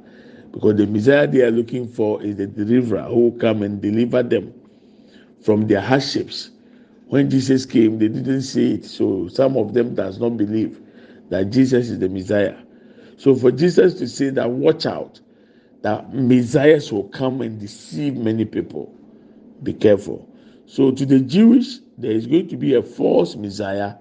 because 0.51 0.75
the 0.77 0.87
Messiah 0.87 1.27
they 1.27 1.41
are 1.41 1.51
looking 1.51 1.87
for 1.87 2.21
is 2.23 2.37
the 2.37 2.47
deliverer 2.47 3.03
who 3.03 3.29
will 3.29 3.39
come 3.39 3.61
and 3.63 3.81
deliver 3.81 4.23
them 4.23 4.53
from 5.41 5.67
their 5.67 5.81
hardships. 5.81 6.51
When 7.07 7.29
Jesus 7.29 7.65
came, 7.65 7.97
they 7.97 8.07
didn't 8.07 8.43
see 8.43 8.75
it, 8.75 8.85
so 8.85 9.27
some 9.27 9.57
of 9.57 9.73
them 9.73 9.95
does 9.95 10.19
not 10.19 10.37
believe 10.37 10.79
that 11.29 11.49
Jesus 11.49 11.89
is 11.89 11.99
the 11.99 12.09
Messiah. 12.09 12.57
So 13.17 13.35
for 13.35 13.51
Jesus 13.51 13.95
to 13.95 14.07
say 14.07 14.29
that, 14.29 14.49
watch 14.49 14.85
out, 14.85 15.19
that 15.81 16.13
messiahs 16.13 16.91
will 16.91 17.09
come 17.09 17.41
and 17.41 17.59
deceive 17.59 18.15
many 18.15 18.45
people. 18.45 18.93
Be 19.63 19.73
careful. 19.73 20.27
So 20.65 20.91
to 20.91 21.05
the 21.05 21.19
Jewish, 21.19 21.79
there 21.97 22.11
is 22.11 22.27
going 22.27 22.47
to 22.49 22.57
be 22.57 22.75
a 22.75 22.81
false 22.81 23.35
messiah 23.35 23.95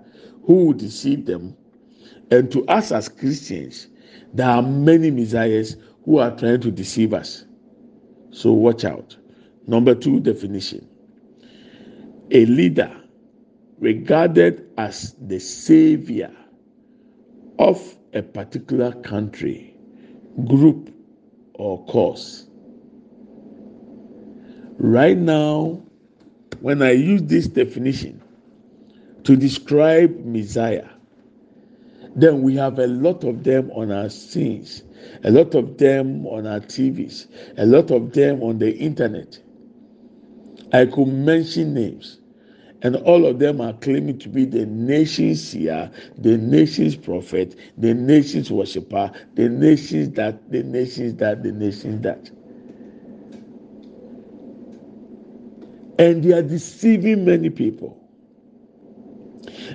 who 0.45 0.67
will 0.67 0.73
deceive 0.73 1.27
them. 1.27 1.57
And 2.31 2.51
to 2.53 2.65
us 2.67 2.93
as 2.93 3.09
Christians, 3.09 3.89
there 4.35 4.49
are 4.49 4.63
many 4.63 5.11
messiahs 5.11 5.77
who 6.09 6.17
are 6.17 6.35
trying 6.35 6.59
to 6.59 6.71
deceive 6.71 7.13
us. 7.13 7.45
So 8.31 8.51
watch 8.51 8.83
out. 8.87 9.15
Number 9.67 9.95
two 9.95 10.21
definition 10.21 10.89
a 12.31 12.47
leader 12.47 12.91
regarded 13.79 14.71
as 14.79 15.15
the 15.21 15.39
savior 15.39 16.35
of 17.59 17.99
a 18.15 18.23
particular 18.23 18.93
country, 19.03 19.75
group, 20.47 20.95
or 21.55 21.85
cause. 21.85 22.49
Right 24.79 25.17
now, 25.19 25.83
when 26.61 26.81
I 26.81 26.93
use 26.93 27.23
this 27.25 27.49
definition 27.49 28.23
to 29.25 29.37
describe 29.37 30.25
Messiah, 30.25 30.89
then 32.19 32.43
we 32.43 32.57
have 32.57 32.79
a 32.81 32.87
lot 32.87 33.23
of 33.23 33.45
them 33.45 33.71
on 33.71 33.93
our 33.93 34.09
scenes, 34.09 34.83
a 35.23 35.31
lot 35.31 35.55
of 35.55 35.79
them 35.79 36.27
on 36.27 36.47
our 36.47 36.61
TVs, 36.61 37.29
a 37.57 37.65
lot 37.65 37.91
of 37.93 38.13
them 38.13 38.43
on 38.43 38.59
the 38.59 38.77
internet. 38.77 39.39
I 40.73 40.87
could 40.87 41.07
mention 41.07 41.75
names, 41.75 42.19
and 42.83 42.97
all 42.97 43.25
of 43.25 43.39
them 43.39 43.61
are 43.61 43.73
claiming 43.73 44.19
to 44.19 44.29
be 44.29 44.45
the 44.45 44.67
nation's 44.67 45.49
seer, 45.49 45.91
the 46.19 46.37
nation's 46.37 46.97
prophet, 46.97 47.55
the 47.79 47.95
nation's 47.95 48.51
worshiper, 48.51 49.13
the 49.35 49.49
nation's 49.49 50.11
that, 50.15 50.51
the 50.51 50.65
nation's 50.65 51.15
that, 51.17 51.45
the 51.45 51.53
nation's 51.53 52.03
that. 52.03 52.31
And 56.01 56.23
they 56.23 56.33
are 56.33 56.43
deceiving 56.43 57.25
many 57.25 57.51
people. 57.51 57.97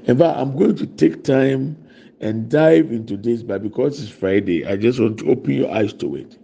In 0.05 0.17
fact, 0.17 0.37
I'm 0.37 0.57
going 0.57 0.75
to 0.77 0.85
take 0.87 1.23
time 1.23 1.82
and 2.23 2.49
dive 2.49 2.89
into 2.91 3.17
this, 3.17 3.43
but 3.43 3.61
because 3.61 4.01
it's 4.01 4.09
Friday, 4.09 4.65
I 4.65 4.77
just 4.77 4.97
want 4.97 5.19
to 5.19 5.29
open 5.29 5.51
your 5.51 5.69
eyes 5.69 5.91
to 5.95 6.15
it 6.15 6.37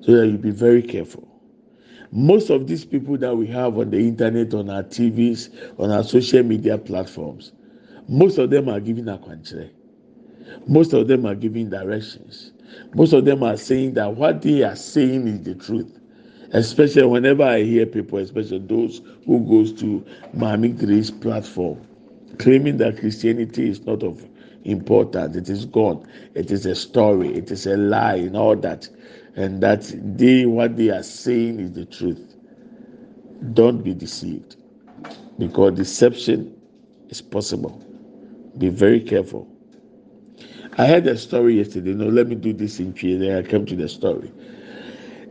so 0.00 0.12
that 0.16 0.26
you 0.26 0.36
be 0.36 0.50
very 0.50 0.82
careful. 0.82 1.28
Most 2.10 2.50
of 2.50 2.66
these 2.66 2.84
people 2.84 3.16
that 3.18 3.36
we 3.36 3.46
have 3.46 3.78
on 3.78 3.90
the 3.90 3.98
internet, 3.98 4.52
on 4.52 4.68
our 4.68 4.82
TVs, 4.82 5.48
on 5.78 5.92
our 5.92 6.02
social 6.02 6.42
media 6.42 6.76
platforms, 6.76 7.52
most 8.08 8.38
of 8.38 8.50
them 8.50 8.68
are 8.68 8.80
giving 8.80 9.08
a 9.08 9.16
quantre. 9.16 9.70
Most 10.66 10.92
of 10.92 11.06
them 11.06 11.24
are 11.24 11.36
giving 11.36 11.70
directions. 11.70 12.52
Most 12.94 13.12
of 13.12 13.24
them 13.24 13.44
are 13.44 13.56
saying 13.56 13.94
that 13.94 14.16
what 14.16 14.42
they 14.42 14.64
are 14.64 14.76
saying 14.76 15.28
is 15.28 15.40
the 15.42 15.54
truth. 15.54 16.00
Especially 16.52 17.04
whenever 17.04 17.44
I 17.44 17.62
hear 17.62 17.86
people, 17.86 18.18
especially 18.18 18.58
those 18.58 19.02
who 19.24 19.40
goes 19.48 19.72
to 19.80 20.04
Miami 20.34 20.70
Grace 20.70 21.12
platform, 21.12 21.80
claiming 22.38 22.78
that 22.78 22.98
Christianity 22.98 23.68
is 23.68 23.84
not 23.86 24.02
of 24.02 24.26
importance, 24.66 25.36
it 25.36 25.48
is 25.48 25.64
gone, 25.64 26.06
it 26.34 26.50
is 26.50 26.66
a 26.66 26.74
story, 26.74 27.34
it 27.34 27.50
is 27.50 27.66
a 27.66 27.76
lie, 27.76 28.16
and 28.16 28.36
all 28.36 28.56
that, 28.56 28.88
and 29.36 29.62
that 29.62 29.92
they 30.18 30.46
what 30.46 30.76
they 30.76 30.90
are 30.90 31.02
saying 31.02 31.60
is 31.60 31.72
the 31.72 31.84
truth. 31.84 32.34
Don't 33.52 33.82
be 33.82 33.94
deceived, 33.94 34.56
because 35.38 35.74
deception 35.74 36.54
is 37.08 37.20
possible. 37.22 37.82
Be 38.58 38.68
very 38.68 39.00
careful. 39.00 39.46
I 40.78 40.86
heard 40.86 41.06
a 41.06 41.16
story 41.16 41.56
yesterday. 41.58 41.94
No, 41.94 42.06
let 42.06 42.26
me 42.28 42.34
do 42.34 42.52
this 42.52 42.80
in 42.80 42.92
Twi. 42.92 43.16
Then 43.16 43.38
I 43.38 43.42
come 43.48 43.64
to 43.66 43.76
the 43.76 43.88
story. 43.88 44.32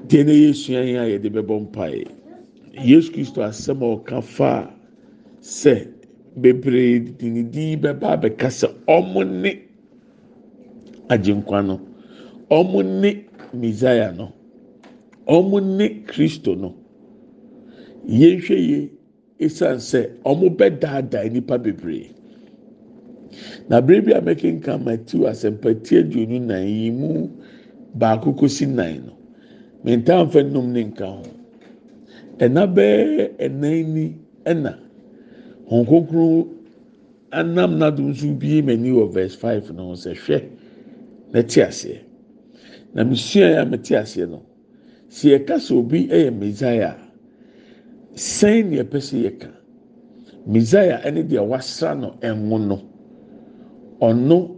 Deɛ 0.08 0.26
na 0.26 0.32
yɛsua 0.32 0.86
yi 0.86 0.96
a 0.96 1.20
yɛde 1.20 1.30
bɛbɔ 1.32 1.72
mpaeɛ. 1.72 2.12
Yesu 2.74 3.12
Kristo 3.12 3.42
asɛm 3.42 3.82
a 3.82 4.70
bebree 6.36 7.00
de 7.00 7.30
ne 7.30 7.44
din 7.44 7.80
bɛba 7.82 8.08
abɛka 8.16 8.48
sɛ 8.50 8.68
ɔmo 8.88 9.24
ne 9.24 9.52
agyenkwa 11.10 11.62
no, 11.66 11.80
ɔmo 12.50 12.84
ne 13.02 13.26
Messiah 13.54 14.12
no, 14.14 14.34
ɔmo 15.28 15.60
ne 15.78 16.04
Kristo 16.06 16.56
no. 16.56 16.74
Yɛnhwɛ 18.08 18.56
yie 18.68 18.90
esan 19.40 19.78
sɛ 19.78 20.10
ɔmo 20.26 20.50
bɛdaadaa 20.58 21.32
nipa 21.32 21.58
bebree. 21.58 22.16
na 23.70 23.82
bere 23.82 24.02
bi 24.02 24.12
a 24.14 24.22
mɛkenka 24.22 24.78
Matthew 24.84 25.26
asɛmpati 25.28 25.98
aduonu 26.00 26.40
nan 26.46 26.68
yi 26.68 26.92
mu 26.92 27.30
baako 28.00 28.34
kosi 28.40 28.66
nan 28.66 29.06
no 29.06 29.14
mentamfa 29.84 30.40
nnum 30.44 30.72
ne 30.72 30.82
nka 30.84 31.06
ho 31.06 31.24
ɛna 32.40 32.64
bɛyɛ 32.76 33.26
ɛnan 33.46 33.86
ni 33.94 34.06
ɛna 34.46 34.72
wɔn 35.70 35.86
kokoro 35.86 36.48
anam 37.32 37.78
n'adum 37.80 38.10
nso 38.12 38.34
bie 38.40 38.62
m'ani 38.62 38.92
wɔ 38.92 39.12
verse 39.12 39.36
five 39.36 39.72
no 39.74 39.94
sɛ 39.94 40.14
hwɛ 40.16 40.44
na 41.34 41.42
te 41.44 41.62
aseɛ 41.62 42.00
na 42.94 43.04
mesua 43.04 43.48
yɛ 43.54 43.62
a 43.62 43.66
mete 43.66 43.92
aseɛ 43.96 44.30
no 44.30 44.42
si 45.10 45.30
yɛka 45.30 45.56
sɛ 45.60 45.72
obi 45.78 46.08
yɛ 46.08 46.32
Messiah 46.34 46.96
sɛn 48.16 48.70
na 48.70 48.84
yɛpɛ 48.84 49.00
sɛ 49.00 49.16
yɛka 49.26 49.50
Messiah 50.48 51.02
ɛne 51.04 51.24
deɛ 51.28 51.42
wasra 51.48 51.96
no 52.00 52.16
ɛnwo 52.22 52.60
no. 52.68 52.82
ɔno 54.02 54.56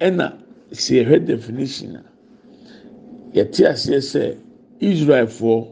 ɛna 0.00 0.26
sɛ 0.72 0.92
yɛhwɛ 1.02 1.24
definition 1.26 1.96
a 1.96 2.02
yɛte 3.34 3.64
aseɛ 3.66 4.00
sɛ 4.00 4.36
israelfoɔ 4.80 5.66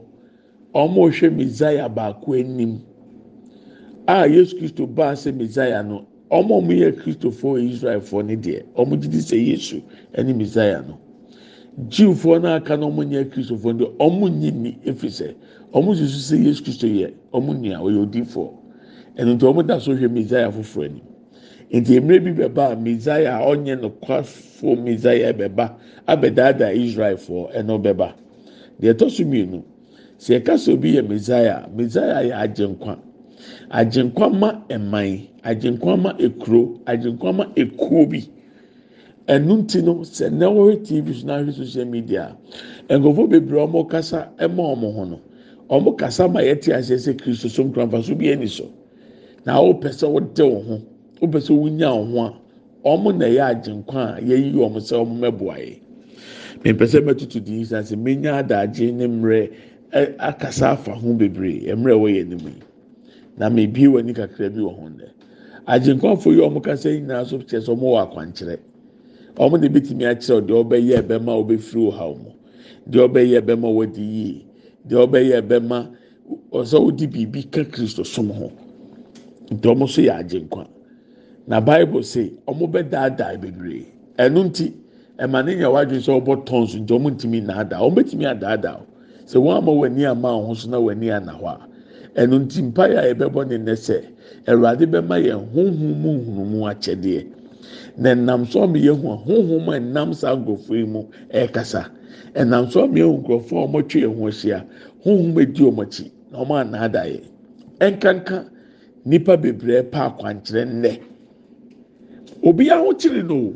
wɔn 0.75 1.11
rehwɛ 1.11 1.31
messiah 1.37 1.89
baako 1.89 2.35
anim 2.35 2.81
a 4.19 4.27
yesu 4.27 4.57
kristo 4.57 4.87
baa 4.87 5.13
sɛ 5.15 5.33
messiah 5.33 5.83
no 5.83 6.05
wɔn 6.31 6.51
a 6.51 6.67
wɔyɛ 6.67 6.93
kristofoɔ 7.01 7.63
israelfoɔ 7.71 8.27
no 8.27 8.35
deɛ 8.37 8.63
wɔn 8.75 9.01
gye 9.01 9.21
sɛ 9.21 9.47
yesu 9.47 9.83
ɛne 10.15 10.35
messiah 10.37 10.83
no. 10.87 10.99
Jiwfoɔ 11.89 12.43
no 12.43 12.55
aka 12.57 12.77
na 12.77 12.87
wɔn 12.87 13.07
nyɛ 13.09 13.31
kristofoɔ 13.31 13.79
no 13.79 13.87
deɛ 13.87 13.97
wɔn 13.99 14.33
nyi 14.41 14.51
ni 14.51 14.79
efiri 14.85 15.11
sɛ 15.11 15.35
wɔn 15.73 15.95
susu 15.95 16.35
sɛ 16.35 16.45
yesu 16.45 16.63
kristo 16.65 16.87
yɛ 16.89 17.13
wɔn 17.33 17.61
nua 17.61 17.79
ɔyɛ 17.79 17.99
odiifoɔ 18.07 18.51
ɛno 19.17 19.35
nti 19.37 19.45
wɔn 19.47 19.67
da 19.67 19.79
so 19.79 19.93
hwɛ 19.95 20.11
messiah 20.11 20.51
foforɔ 20.51 20.85
anim. 20.87 21.01
Nti 21.73 22.01
mmerɛ 22.01 22.25
bi 22.25 22.43
bɛba 22.49 22.73
a 22.73 22.77
messiah 22.77 23.39
a 23.39 23.47
ɔnyɛ 23.55 23.79
nokwafo 23.81 24.77
messiah 24.83 25.33
bɛba 25.33 25.75
abɛdaadaa 26.09 26.75
israelfoɔ 26.75 27.55
ɛno 27.55 27.79
bɛba. 27.81 28.13
Deɛ 28.81 28.93
ɛtɔ 28.95 29.09
so 29.11 29.23
mmienu 29.25 29.63
sɛ 30.19 30.41
yɛka 30.43 30.55
sɛ 30.59 30.73
obi 30.73 30.95
yɛ 30.97 31.09
messiah 31.09 31.69
messiah 31.73 32.25
yɛ 32.27 32.35
agyenkwa 32.35 32.99
agyenkwa 33.71 34.31
ma 34.39 34.51
ɛman 34.69 35.29
agyenkwa 35.45 35.97
ma 36.03 36.11
ekuro 36.19 36.79
agyenkwa 36.87 37.33
ma 37.37 37.45
ekuo 37.57 38.07
bi. 38.11 38.21
Ɛnu 39.29 39.67
ti 39.69 39.81
no 39.83 39.95
sɛ 40.03 40.31
wɔhwɛ 40.31 40.85
tv 40.85 41.15
so 41.15 41.27
na 41.27 41.39
ahwɛ 41.39 41.53
social 41.55 41.85
media 41.85 42.37
nkurɔfoɔ 42.89 43.29
bebree 43.31 43.67
wɔn 43.67 43.89
kasa 43.89 44.29
ɛma 44.39 44.63
wɔn 44.75 44.95
ho 44.95 45.05
no 45.05 45.21
wɔn 45.71 45.97
kasa 45.99 46.27
ma 46.29 46.41
yɛte 46.41 46.73
aseɛ 46.75 46.99
sɛ 46.99 47.15
kristo 47.21 47.49
so 47.49 47.63
nkura 47.65 47.87
nfa 47.87 48.03
so 48.03 48.15
bi 48.15 48.27
ɛni 48.27 48.49
so. 48.49 48.69
Na 49.47 49.61
wɔpɛ 49.63 49.89
sɛ 49.95 50.07
wɔde 50.11 50.43
wɔn 50.43 50.67
ho 50.67 50.81
wopɛ 51.21 51.39
sɛ 51.41 51.53
wonya 51.57 51.89
wɔn 51.95 52.11
ho 52.13 52.35
a 52.85 52.97
wɔn 52.99 53.17
na 53.19 53.27
ɛyɛ 53.27 53.43
agyenkwa 53.55 54.19
a 54.19 54.21
yɛyi 54.21 54.53
wɔn 54.55 54.81
sɛ 54.81 54.97
wɔn 54.99 55.19
mɛboa 55.21 55.57
yɛ 55.59 55.79
mpɛ 56.65 56.85
sɛ 56.87 56.99
mɛtutu 57.05 57.41
di 57.45 57.61
nsa 57.61 57.79
sɛ 57.83 57.97
menya 57.97 58.43
adagye 58.43 58.93
ne 58.93 59.07
mmerɛ 59.07 59.51
akasa 60.19 60.71
afa 60.73 60.93
ho 60.93 61.13
bebree 61.15 61.61
mmerɛ 61.73 61.95
wɔyɛ 62.03 62.21
anim 62.23 62.39
yi. 62.49 62.55
Na 63.41 63.49
mebie 63.49 63.89
wɔn 63.89 64.01
ani 64.05 64.13
kakra 64.13 64.51
bi 64.53 64.61
wɔ 64.61 64.73
ho 64.77 64.87
dɛ 65.01 65.09
agyenkwafo 65.67 66.31
yi 66.31 66.45
a 66.45 66.49
wɔn 66.49 66.63
kasa 66.63 66.89
nyinaa 66.91 67.25
so 67.27 67.39
kyerɛ 67.39 67.65
sɛ 67.65 67.73
wɔn 67.73 67.81
wɔ 67.81 67.99
akwankyerɛ. 68.05 68.57
Wɔn 69.37 69.61
de 69.63 69.69
betumi 69.71 70.05
akyerɛ 70.05 70.45
deɛ 70.47 70.57
ɔbɛyɛ 70.63 70.95
ɛbɛma 71.01 71.33
ɔbɛfiri 71.41 71.83
ɔhaw 71.89 72.15
mu. 72.23 72.31
Deɛ 72.91 73.09
ɔbɛyɛ 73.09 73.41
ɛbɛma 73.41 73.69
wɔdi 73.73 74.05
yie. 74.05 74.45
Deɛ 74.87 75.07
ɔbɛyɛ 75.07 75.41
ɛbɛma 75.41 75.89
ɔsɛ 76.53 76.77
ɔdi 76.87 77.07
biribi 77.11 77.51
ka 77.51 77.65
kristo 77.65 78.05
som 78.05 78.29
ho. 78.29 78.53
Nti 79.51 79.67
wɔn 79.69 79.79
nso 79.81 80.03
yɛ 80.03 80.21
agyenkwa. 80.21 80.67
Na 81.47 81.61
bible 81.61 82.03
say 82.03 82.31
wɔn 82.47 82.71
bɛ 82.71 82.91
daadaa 82.91 83.41
bebree. 83.41 83.87
Ɛnu 84.19 84.51
nti 84.51 84.73
ɛma 85.19 85.43
ne 85.47 85.55
nya 85.57 85.71
wadwi 85.71 85.97
sɛ 85.97 86.21
ɔbɔ 86.21 86.45
tɔns 86.45 86.77
nti 86.77 86.93
wɔn 86.93 87.17
ntumi 87.17 87.41
naadaa 87.47 87.81
wɔn 87.89 87.95
bɛtumi 87.97 88.27
adaadaa 88.37 88.81
sɛ 89.25 89.41
wɔn 89.41 89.57
ama 89.57 89.73
wɔn 89.73 90.05
ama 90.11 90.29
wɔn 90.29 90.69
na 90.69 90.77
wɔn 90.77 90.93
ani 90.93 91.70
ɛnu 92.17 92.37
nti 92.45 92.63
mpaeɛ 92.63 92.97
a 92.99 93.05
yɛbɛbɔ 93.15 93.49
ne 93.49 93.57
nnɛ 93.59 93.75
sɛ 93.77 93.97
awurade 94.47 94.87
bɛma 94.91 95.17
yɛn 95.27 95.41
honhom 95.53 95.95
mu 96.03 96.11
nhunumu 96.19 96.67
akyɛdeɛ. 96.71 97.27
Na 97.97 98.15
nam 98.15 98.47
so 98.47 98.61
ɔmo 98.67 98.77
yɛ 98.77 98.93
hu 99.01 99.09
honhom 99.27 99.69
a 99.69 99.79
ɛnam 99.81 100.15
saa 100.15 100.35
nkurɔfoɔ 100.37 100.77
yi 100.79 100.85
mu 100.87 101.05
ɛrekasa. 101.33 101.91
Ɛnam 102.35 102.71
so 102.71 102.87
ɔmo 102.87 102.97
yɛ 102.97 103.07
hu 103.07 103.17
nkurɔfoɔ 103.23 103.59
a 103.63 103.67
ɔmo 103.67 103.79
atwa 103.81 104.01
yɛn 104.01 104.17
ho 104.19 104.27
ahyia 104.27 104.65
honhom 105.05 105.39
edi 105.43 105.63
wɔn 105.63 105.81
akyi 105.85 106.11
na 106.33 106.39
ɔmo 106.39 106.55
anaadaa 106.65 107.07
yɛ 107.07 107.21
ɛnkanka 107.81 108.45
nipa 109.05 109.37
bebree 109.37 109.83
pa 109.91 110.09
akwankyerɛ 110.11 110.65
nnɛ. 110.67 111.01
Obi 112.43 112.69
ahokyere 112.71 113.23
no 113.27 113.55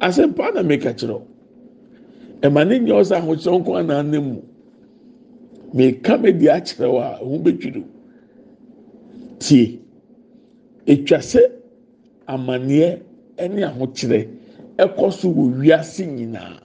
asɛmpa 0.00 0.54
na 0.54 0.62
meka 0.62 0.92
kyerɛw 0.92 1.22
ɛma 2.42 2.66
ne 2.68 2.78
nyɛ 2.80 2.92
ɔsɛ 3.00 3.14
ahokyerɛw 3.20 3.58
nko 3.60 3.76
anan 3.78 4.10
ne 4.10 4.18
mu. 4.18 4.42
Meka 5.74 6.18
me 6.22 6.32
di 6.32 6.46
akyerɛw 6.46 6.96
a 7.02 7.18
ɛho 7.20 7.42
bɛtwiri 7.44 7.82
tie. 9.40 9.78
Etwa 10.86 11.18
sɛ 11.18 11.40
amaneɛ 12.26 13.00
ɛne 13.38 13.60
ahokyerɛ 13.68 14.28
ɛkɔ 14.78 15.12
so 15.12 15.28
wɔ 15.28 15.44
wiase 15.60 16.06
nyinaa. 16.06 16.60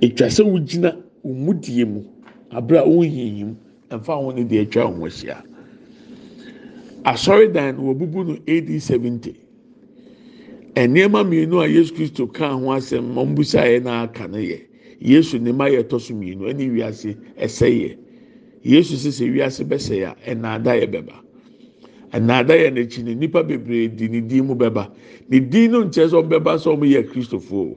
Etwa 0.00 0.26
sɛ 0.28 0.42
wogyina 0.44 0.96
omudie 1.24 1.84
mu 1.86 2.04
abere 2.50 2.78
a 2.80 2.84
wohihim 2.88 3.54
ɛnfa 3.90 4.14
ho 4.22 4.30
ne 4.32 4.44
deɛ 4.44 4.62
atwa 4.66 4.82
ho 4.92 5.04
ahyia. 5.06 5.42
Asɔredan 7.04 7.76
no 7.78 7.94
wɔbubu 7.94 8.26
no 8.26 8.34
AD 8.46 8.80
seventy. 8.82 9.34
Nneɛma 10.74 11.24
mmienu 11.24 11.64
a 11.64 11.68
yesu 11.68 11.94
kristo 11.94 12.26
kaa 12.32 12.52
ho 12.58 12.66
asɛm 12.76 13.14
ma 13.14 13.24
mbusa 13.24 13.62
yɛ 13.64 13.82
na 13.82 14.02
aka 14.02 14.28
no 14.28 14.38
yɛ. 14.38 14.67
Yesu 15.00 15.38
ne 15.38 15.52
ma 15.52 15.66
yɛ 15.68 15.82
tɔ 15.82 16.00
so 16.00 16.14
mmienu 16.14 16.48
ɛne 16.50 16.70
wiase 16.72 17.16
ɛsɛ 17.36 17.68
yɛ. 17.68 17.96
Yesu 18.62 18.96
sɛ 18.96 19.30
wiase 19.32 19.64
bɛsɛ 19.64 20.04
a 20.04 20.16
ɛnaada 20.34 20.74
yɛ 20.80 20.86
bɛba. 20.90 21.14
Ɛnaada 22.12 22.54
yɛ 22.58 22.70
n'akyi 22.72 23.04
no 23.04 23.14
nipa 23.14 23.42
bebree 23.42 23.88
di 23.88 24.08
ne 24.08 24.20
din 24.20 24.46
mu 24.46 24.54
bɛba. 24.54 24.90
Ne 25.28 25.40
din 25.40 25.70
no 25.70 25.84
nkyɛn 25.84 26.08
sɛ 26.10 26.22
ɔbɛba 26.22 26.58
sɛ 26.58 26.76
ɔmo 26.76 26.84
yɛ 26.84 27.02
kristofoɔ 27.08 27.76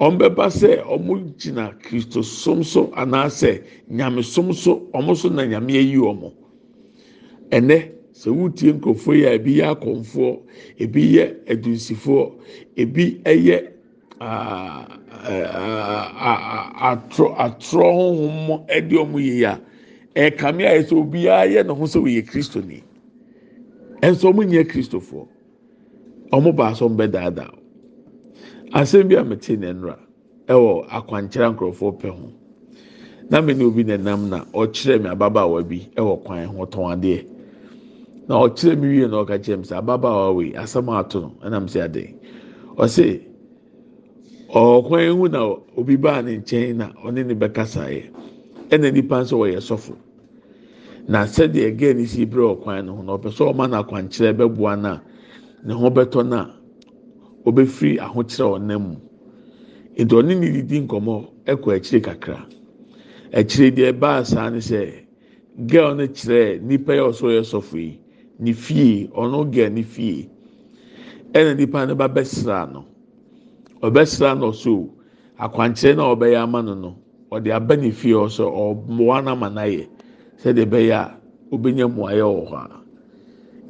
ɔmo 0.00 0.18
bɛba 0.18 0.46
sɛ 0.50 0.82
ɔmo 0.84 1.36
gyina 1.36 1.74
kristo 1.82 2.22
som 2.22 2.62
so 2.62 2.86
anaasɛ 2.96 3.62
nyame 3.90 4.22
som 4.22 4.52
so 4.52 4.88
ɔmo 4.94 5.16
so 5.16 5.28
na 5.28 5.42
nyame 5.42 5.72
ayi 5.76 5.96
ɔmo. 5.96 6.32
Ɛnɛ 7.50 7.90
sɛ 8.14 8.30
wotie 8.30 8.72
nkurɔfoɔ 8.72 9.16
yi 9.16 9.24
a 9.24 9.32
ebi 9.38 9.54
yɛ 9.58 9.74
akɔnfoɔ 9.74 10.38
ebi 10.78 11.02
yɛ 11.14 11.34
adunsifoɔ 11.48 12.32
ebi 12.76 13.20
aa 13.26 13.73
atorɔ 16.88 17.88
honhom 17.92 18.66
ɛde 18.68 18.94
ɔmo 18.96 19.18
yie 19.20 19.44
a 19.44 19.60
ɛkame 20.14 20.62
a 20.66 20.74
yɛ 20.78 20.82
sɛ 20.88 20.94
obiara 20.96 21.46
yɛ 21.50 21.66
ne 21.66 21.72
ho 21.74 21.84
sɛ 21.84 21.98
ɔyɛ 22.02 22.22
kristoni 22.26 22.82
ɛnso 24.02 24.32
ɔmo 24.32 24.42
nyɛ 24.44 24.64
kristofoɔ. 24.68 25.26
Ɔmo 26.32 26.52
baasa 26.54 26.84
bɛ 26.88 27.10
daadaa 27.10 27.52
asɛm 28.72 29.08
bi 29.08 29.14
a 29.16 29.24
mete 29.24 29.56
ne 29.58 29.72
nnura 29.72 29.98
ɛwɔ 30.48 30.86
akwankyerɛ 30.88 31.54
nkurɔfoɔ 31.56 31.98
pɛ 32.00 32.08
ho. 32.10 32.32
Na 33.30 33.40
me 33.40 33.54
ne 33.54 33.64
obi 33.64 33.84
na 33.84 33.96
nam 33.96 34.28
na 34.28 34.44
ɔkyerɛ 34.52 35.00
mi 35.02 35.08
ababaawa 35.08 35.62
bi 35.68 35.88
ɛwɔ 35.96 36.24
kwan 36.24 36.44
ho 36.46 36.66
tɔn 36.66 36.92
adeɛ. 36.96 37.26
na 38.28 38.34
ɔkyerɛ 38.36 38.76
mi 38.80 38.88
wie 38.88 39.06
na 39.06 39.16
ɔka 39.22 39.38
kyerɛ 39.38 39.58
mi 39.58 39.64
sɛ 39.64 39.76
ababaawa 39.80 40.34
wei 40.34 40.52
asɛm 40.52 40.88
ato 40.98 41.20
no 41.20 41.30
ɛnam 41.44 41.66
sɛ 41.68 41.84
ade 41.84 42.14
ɔse 42.76 43.20
ɔkwan 44.54 45.02
ehu 45.08 45.28
na 45.28 45.40
obi 45.76 45.96
baa 45.96 46.22
ne 46.22 46.36
nkyɛn 46.38 46.76
na 46.76 46.86
ɔne 47.04 47.26
ne 47.26 47.34
bɛkasa 47.34 47.90
yɛ 47.90 48.02
ɛna 48.70 48.92
nipa 48.92 49.20
nso 49.22 49.38
wɔyɛ 49.38 49.60
sɔfo. 49.60 49.94
Na 51.08 51.24
sɛdeɛ 51.26 51.76
gɛɛ 51.78 51.96
ne 51.96 52.04
si 52.06 52.24
bere 52.24 52.42
ɔkwan 52.54 52.84
no 52.86 52.94
ho 52.96 53.02
na 53.02 53.12
ɔpɛ 53.18 53.30
sɛ 53.34 53.52
ɔma 53.52 53.68
na 53.70 53.82
akwankyerɛ 53.82 54.32
bɛboa 54.36 54.80
na 54.80 55.00
ne 55.64 55.74
ho 55.74 55.90
bɛtɔ 55.90 56.26
na 56.28 56.50
ɔbɛfiri 57.44 57.98
ahokyerɛ 57.98 58.46
ɔnam 58.58 58.80
mu. 58.80 58.96
Nti 59.98 60.14
ɔne 60.14 60.38
ne 60.38 60.48
didi 60.52 60.80
nkɔmɔ 60.86 61.26
ɛkɔ 61.46 61.74
akyire 61.76 62.00
kakra. 62.00 62.46
Akyire 63.32 63.70
deɛ 63.74 63.98
baa 63.98 64.22
saa 64.24 64.50
ne 64.50 64.58
sɛ 64.58 65.04
gɛɛ 65.66 65.96
no 65.96 66.06
kyerɛ 66.06 66.60
nipa 66.62 66.92
yɛ 66.92 67.02
ɔsɔ 67.10 67.26
yɛ 67.36 67.42
sɔfo 67.42 67.76
yi. 67.76 67.98
ne 68.38 68.52
fie 68.52 69.08
ɔno 69.14 69.50
gɛ 69.52 69.72
ne 69.72 69.82
fie. 69.82 70.28
Ɛna 71.32 71.56
nipa 71.56 71.86
no 71.86 71.94
ba 71.96 72.08
bɛsra 72.08 72.72
no. 72.72 72.84
Ɔbɛsra 73.84 74.38
no 74.38 74.52
so 74.52 74.90
na 75.96 76.04
ɔbɛyɛ 76.14 76.42
ama 76.42 76.62
no 76.62 76.74
no 76.74 76.96
ɔde 77.30 77.50
aba 77.54 77.76
ne 77.76 77.90
fie 77.90 78.12
ɔsɛ 78.14 78.44
ɔmoa 78.44 79.24
no 79.24 79.30
ama 79.32 79.48
n'ayɛ 79.50 79.86
sɛdeɛ 80.42 80.64
ɛbɛyɛ 80.66 80.92
a 80.94 81.18
hɔ 82.48 82.56
a. 82.56 82.80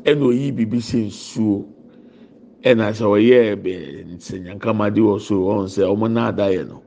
Ɛna 0.04 0.22
oyi 0.26 0.52
biribi 0.52 0.78
sɛ 0.80 1.06
nsuo. 1.08 1.64
Ɛna 2.62 2.92
sɛ 2.92 3.04
ɔyɛ 3.04 3.56
ɛbɛ 3.56 3.72
nsɛnyankama 4.16 4.94
de 4.94 5.00
wɔ 5.00 5.20
so 5.20 5.34
ɔn 5.34 5.66
sɛ 5.66 5.82
ɔmo 5.88 6.06
naada 6.12 6.46
yɛ 6.52 6.68
no. 6.68 6.82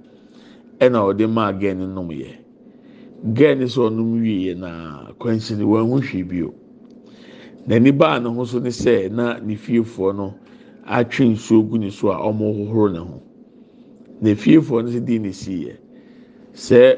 Ɛna 0.79 0.99
ɔde 1.13 1.27
maa 1.29 1.51
gɛɛ 1.51 1.75
no 1.77 1.85
nom 1.87 2.09
yɛ 2.09 2.31
gɛɛ 3.33 3.57
no 3.59 3.65
sɛ 3.65 3.79
ɔnom 3.89 4.21
wie 4.21 4.53
na 4.53 5.11
kwansi 5.19 5.57
no 5.57 5.65
wɔn 5.67 5.89
ho 5.89 5.99
hwee 5.99 6.23
bio. 6.23 6.53
n'ani 7.67 7.91
baa 7.91 8.19
ne 8.19 8.29
ho 8.29 8.45
so 8.45 8.59
ne 8.59 8.69
sɛ 8.69 9.11
na 9.11 9.37
ne 9.39 9.55
no 10.15 10.35
atwe 10.87 11.25
nsuo 11.29 11.61
gu 11.69 11.77
ne 11.77 11.89
so 11.91 12.09
a 12.11 12.17
wɔn 12.17 12.39
hohoro 12.57 12.91
ne 12.91 12.99
ho. 12.99 13.21
Na 14.21 14.29
fiefoɔ 14.35 14.83
no 14.85 14.99
di 14.99 15.19
ne 15.19 15.31
si 15.31 15.65
yɛ? 15.65 15.75
Sɛ 16.53 16.97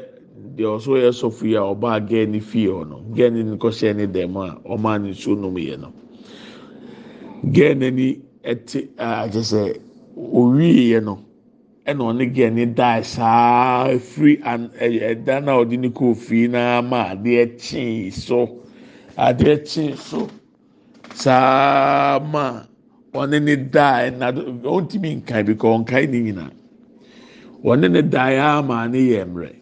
deɛ 0.56 0.66
ɔso 0.76 0.96
yɛ 0.96 1.10
sɔfo 1.12 1.44
yi 1.46 1.54
a 1.56 1.60
ɔbaa 1.60 2.00
gɛɛ 2.08 2.28
ne 2.28 2.40
fie 2.40 2.66
hɔ 2.66 2.88
no 2.88 3.02
gɛɛ 3.14 3.32
ne 3.32 3.42
ne 3.42 3.56
kɔhyɛ 3.56 3.96
ne 3.96 4.06
dɛm 4.06 4.36
a 4.36 4.58
ɔmaa 4.68 5.00
ne 5.02 5.10
nsuo 5.10 5.36
nom 5.38 5.54
yɛ 5.54 5.78
no. 5.80 5.92
Gɛɛ 7.44 7.74
n'ani 7.76 8.20
ɛte 8.44 8.88
a 8.98 9.28
kyɛ 9.28 9.42
sɛ 9.42 9.80
owie 10.16 10.90
yɛ 10.92 11.02
no 11.04 11.18
ɛna 11.86 12.00
ɔne 12.00 12.34
gɛɛ 12.34 12.52
ne 12.52 12.64
daa 12.66 13.02
saa 13.02 13.88
efiri 13.88 14.40
an 14.44 14.70
ɛyɛ 14.80 15.00
ɛda 15.24 15.44
na 15.44 15.52
ɔde 15.58 15.78
ne 15.78 15.88
kɔɔ 15.88 16.16
fie 16.16 16.46
na 16.48 16.78
ama 16.78 17.10
adeɛ 17.14 17.58
kyee 17.58 18.10
so. 18.10 18.60
Adeɛ 19.18 19.60
kyee 19.66 19.96
so. 19.96 20.28
saa 21.14 22.18
ma 22.20 22.62
ɔne 23.14 23.42
ne 23.42 23.56
daa 23.56 24.08
ɛna 24.10 24.32
ɔntumi 24.64 25.16
nkan 25.22 25.46
bi 25.46 25.54
ka 25.56 25.66
ɔnkan 25.68 26.10
ne 26.10 26.18
nyinaa 26.20 26.52
ɔne 27.64 27.90
ne 27.90 28.02
daa 28.02 28.58
ama 28.58 28.86
ne 28.88 28.98
yɛ 28.98 29.24
mmerɛ 29.26 29.60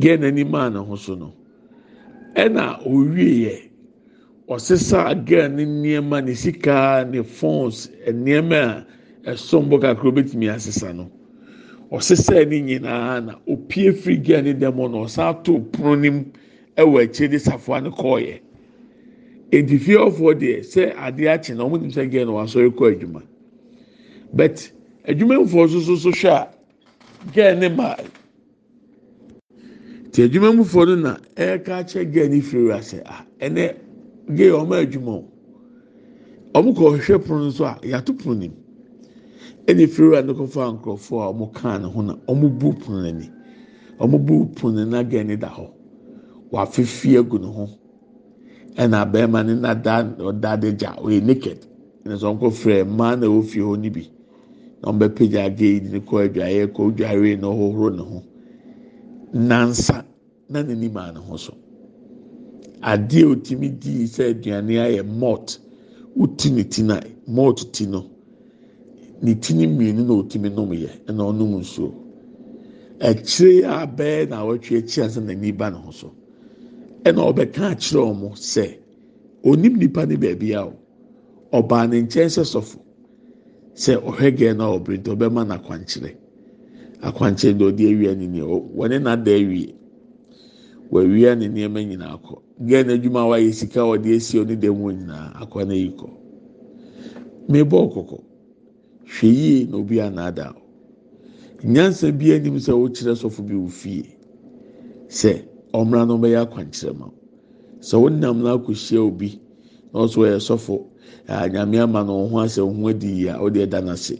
gɛɛ 0.00 0.18
n'anim 0.20 0.54
a 0.54 0.70
ne 0.70 0.78
ho 0.78 0.96
so 0.96 1.14
no. 1.14 1.32
Ɛna 2.34 2.82
owie 2.86 3.44
yɛ 3.46 3.54
ɔsesa 4.48 5.14
gɛɛ 5.26 5.52
ne 5.54 5.64
nneɛma 5.64 6.24
ne 6.24 6.34
sika 6.34 7.06
ne 7.10 7.22
phones 7.22 7.90
nneɛma 8.08 8.84
a 9.26 9.30
ɛsom 9.32 9.68
bɔ 9.70 9.80
kakra 9.80 10.10
obetumi 10.10 10.48
asesa 10.48 10.92
no. 10.94 11.10
Ɔsesa 11.92 12.48
ne 12.48 12.60
nyinaa 12.60 13.24
na 13.24 13.34
opie 13.46 13.92
firi 13.92 14.18
gɛɛ 14.24 14.44
ne 14.44 14.52
dɛm 14.54 14.76
no 14.90 15.04
ɔsan 15.04 15.30
ato 15.30 15.58
pono 15.60 15.94
ne 15.94 16.10
mu 16.10 16.24
ɛwɔ 16.76 17.02
akyire 17.04 17.28
de 17.30 17.38
safoa 17.38 17.80
ne 17.82 17.90
kɔɔyɛ. 17.90 18.40
Fiefoɔ 19.62 20.34
deɛ 20.38 20.62
sɛ 20.62 20.94
adeɛ 20.96 21.28
akyi 21.34 21.54
na 21.56 21.64
wɔn 21.64 21.80
nim 21.82 21.90
sɛ 21.90 22.10
gɛɛ 22.10 22.26
na 22.26 22.70
kɔ 22.70 22.92
adwuma. 22.92 23.22
But 24.32 24.70
adwumafoɔ 25.06 25.66
nso 25.68 25.96
so 25.96 26.10
hwɛ 26.10 26.30
a 26.30 26.48
gɛɛ 27.32 27.58
ne 27.58 27.68
maa 27.68 27.96
te 30.10 30.22
adwumafoɔ 30.28 30.86
no 30.86 30.94
na 30.96 31.16
ɛreka 31.36 31.84
akyɛ 31.84 32.12
gɛɛ 32.12 32.30
ne 32.30 32.40
firi 32.40 32.72
ase 32.72 32.94
a 33.04 33.24
ɛnɛ 33.40 33.76
gɛɛ 34.30 34.66
wɔn 34.66 34.86
adwuma 34.86 35.10
o. 35.12 35.24
Wɔn 36.54 36.74
kɔ 36.74 36.98
hwɛ 36.98 37.24
pono 37.26 37.46
nso 37.48 37.64
a 37.64 37.78
yàtò 37.82 38.12
pono 38.18 38.34
nim 38.40 38.52
ɛna 39.66 39.86
firi 39.88 40.22
no 40.24 40.34
kɔfa 40.34 40.80
nkorɔfoɔ 40.80 41.22
a 41.28 41.32
wɔn 41.32 41.52
kaa 41.54 41.78
ne 41.78 41.86
ho 41.88 42.00
na 42.02 42.14
wɔn 42.26 42.58
bu 42.58 42.72
pono 42.72 43.02
n'ani 43.02 43.30
wɔn 43.98 44.24
bu 44.26 44.46
pono 44.54 44.84
na 44.84 45.02
gɛɛ 45.02 45.26
ne 45.26 45.36
da 45.36 45.48
hɔ. 45.48 45.70
Wafefi 46.50 47.16
agu 47.18 47.38
ne 47.40 47.46
ho. 47.46 47.68
Ɛna 48.76 49.04
bɛrima 49.12 49.42
ne 49.46 49.54
nada 49.54 50.02
ɔda 50.18 50.60
de 50.60 50.72
gya 50.76 50.96
ɔyɛ 51.02 51.22
naked. 51.24 51.58
Ɛna 52.04 52.16
sɛ 52.16 52.26
ɔnkɔ 52.32 52.50
frɛ 52.52 52.84
mmaa 52.84 53.16
na 53.18 53.42
fie 53.42 53.60
hɔ 53.60 53.76
no 53.82 53.90
bi 53.90 54.08
na 54.82 54.90
ɔn 54.90 54.98
bɛ 54.98 55.08
pagya 55.14 55.50
gay 55.56 55.80
ne 55.80 55.98
kɔ 56.00 56.28
adwaeɛ 56.28 56.66
kɔ 56.74 56.80
odware 56.88 57.36
na 57.40 57.46
ɔhohoro 57.48 57.96
ne 57.96 58.02
ho. 58.02 58.22
Nansa 59.34 60.04
na 60.48 60.62
n'anim 60.62 60.96
a 60.96 61.12
ne 61.12 61.20
ho 61.20 61.36
so. 61.36 61.54
Adeɛ 62.82 63.24
otimi 63.24 63.68
di 63.78 64.04
sɛ 64.06 64.34
aduane 64.34 64.74
ayɛ 64.78 65.02
malt 65.06 65.58
woti 66.16 66.50
ne 66.52 66.64
ti 66.64 66.82
na 66.82 67.00
malt 67.28 67.72
ti 67.72 67.86
no 67.86 68.04
ne 69.22 69.34
ti 69.34 69.54
ne 69.54 69.66
mmienu 69.66 70.04
na 70.06 70.14
otimi 70.14 70.50
nom 70.52 70.70
yɛ 70.70 70.90
ɛna 71.06 71.22
ɔnom 71.30 71.60
nsuo. 71.60 71.92
Akyire 73.00 73.64
a 73.64 74.26
na 74.26 74.42
awɔtwe 74.42 74.78
akyi 74.78 75.02
ase 75.02 75.20
n'ani 75.20 75.52
ba 75.56 75.70
ne 75.70 75.76
ho 75.76 75.90
so. 75.92 76.12
Ɛna 77.04 77.20
ɔbɛka 77.30 77.62
akyerɛ 77.72 78.00
wɔn 78.20 78.34
sɛ 78.36 78.66
onim 79.44 79.76
nipa 79.78 80.06
ne 80.06 80.16
baabi 80.16 80.52
a 80.54 80.62
ɔbaa 81.52 81.88
ne 81.90 82.00
nkyɛn 82.02 82.28
sɛ 82.32 82.42
sɔfo. 82.44 82.78
Sɛ 83.74 83.92
ɔhwɛ 84.00 84.28
gɛɛ 84.38 84.56
na 84.56 84.64
ɔbɛrɛ 84.76 84.96
nti 84.98 85.10
ɔbɛma 85.14 85.46
no 85.46 85.54
akwankyerɛ. 85.54 86.10
Akwankyerɛ 87.02 87.58
de 87.58 87.64
ɔde 87.64 87.84
awia 87.90 88.14
ne 88.16 88.26
nea 88.26 88.44
wɔne 88.44 89.02
nada 89.02 89.30
awie 89.30 89.74
wɔawia 90.90 91.36
ne 91.38 91.48
nneɛma 91.48 91.80
nyinaa 91.84 92.16
kɔ. 92.22 92.38
Gɛɛ 92.62 92.82
n'adwuma 92.86 93.20
a 93.20 93.28
wayɛ 93.30 93.52
sika 93.52 93.80
a 93.80 93.84
ɔde 93.84 94.06
esi 94.16 94.38
ɔne 94.38 94.56
dɛm 94.56 94.76
wɔ 94.80 94.90
nyinaa 94.96 95.32
akɔ 95.42 95.66
na 95.66 95.74
yi 95.74 95.90
kɔ. 95.90 96.08
Mebɔ 97.48 97.76
ɔkɔkɔ 97.86 98.18
hwɛ 99.04 99.28
yie 99.28 99.66
na 99.66 99.76
obi 99.76 99.96
anaada 100.00 100.54
nyansa 101.64 102.12
bi 102.16 102.32
anim 102.32 102.56
sɛ 102.56 102.72
ɔkyerɛ 102.72 103.14
sɔfo 103.14 103.42
bi 103.46 103.54
wɔ 103.54 103.68
fie. 103.70 104.16
Sɛ. 105.08 105.53
Ɔmra 105.74 106.06
no 106.06 106.14
bɛyɛ 106.18 106.38
akwankyerɛ 106.46 106.92
ma 106.98 107.06
sɛ 107.80 107.96
wonam 108.02 108.36
no 108.42 108.48
akɔhyia 108.58 109.00
obi 109.02 109.40
na 109.92 110.00
ɔso 110.04 110.18
ɔyɛ 110.24 110.38
sɔfo 110.48 110.76
nyame 111.52 111.76
ama 111.82 112.04
no 112.04 112.28
ho 112.28 112.36
asɛ 112.38 112.60
ho 112.62 112.88
adi 112.88 113.08
yi 113.08 113.26
a 113.28 113.34
ɔde 113.38 113.66
ɛda 113.66 113.80
n'ase 113.82 114.16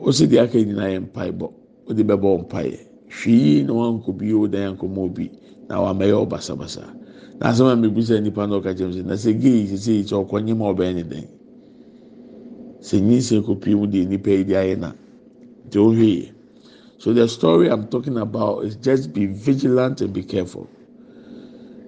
wosi 0.00 0.26
deɛ 0.26 0.40
aka 0.44 0.58
nyinaa 0.58 0.90
yɛ 0.94 1.00
mpaebɔ 1.06 1.46
wode 1.86 2.02
bɛbɔ 2.06 2.28
mpaeɛ. 2.48 2.78
Hwii 3.12 3.64
na 3.66 3.72
wankɔ 3.74 4.10
bi 4.16 4.32
o 4.32 4.46
dan 4.48 4.76
nkɔmɔ 4.76 4.98
obi 5.04 5.30
na 5.68 5.76
wamɛyɛ 5.82 6.14
wo 6.18 6.26
basabasa. 6.26 6.84
Na 7.38 7.50
asɛm 7.52 7.68
a 7.72 7.76
mebisa 7.76 8.20
nipa 8.22 8.46
na 8.46 8.56
ɔka 8.60 8.72
kyerɛ 8.74 8.92
sɛ 8.96 9.04
na 9.04 9.14
sɛ 9.14 9.32
gei 9.40 9.66
sɛ 9.66 10.02
sɛ 10.02 10.14
ɔkɔ 10.24 10.44
nyim 10.44 10.60
a 10.62 10.72
ɔbɛyɛ 10.72 10.94
ne 10.94 11.02
dan 11.02 11.26
sɛ 12.80 13.00
nyinsɛn 13.00 13.42
kɔ 13.44 13.60
pii 13.60 13.74
mu 13.74 13.86
deɛ 13.86 14.08
nipa 14.08 14.30
yi 14.30 14.44
de 14.44 14.54
ayɛ 14.54 14.78
na 14.78 14.92
ɔhwɛ 15.70 16.08
yɛ 16.08 16.32
so 17.02 17.12
the 17.12 17.28
story 17.28 17.68
i'm 17.68 17.88
talking 17.88 18.16
about 18.18 18.60
is 18.60 18.76
just 18.76 19.12
be 19.12 19.26
vigilant 19.26 20.00
and 20.00 20.12
be 20.12 20.22
careful 20.22 20.68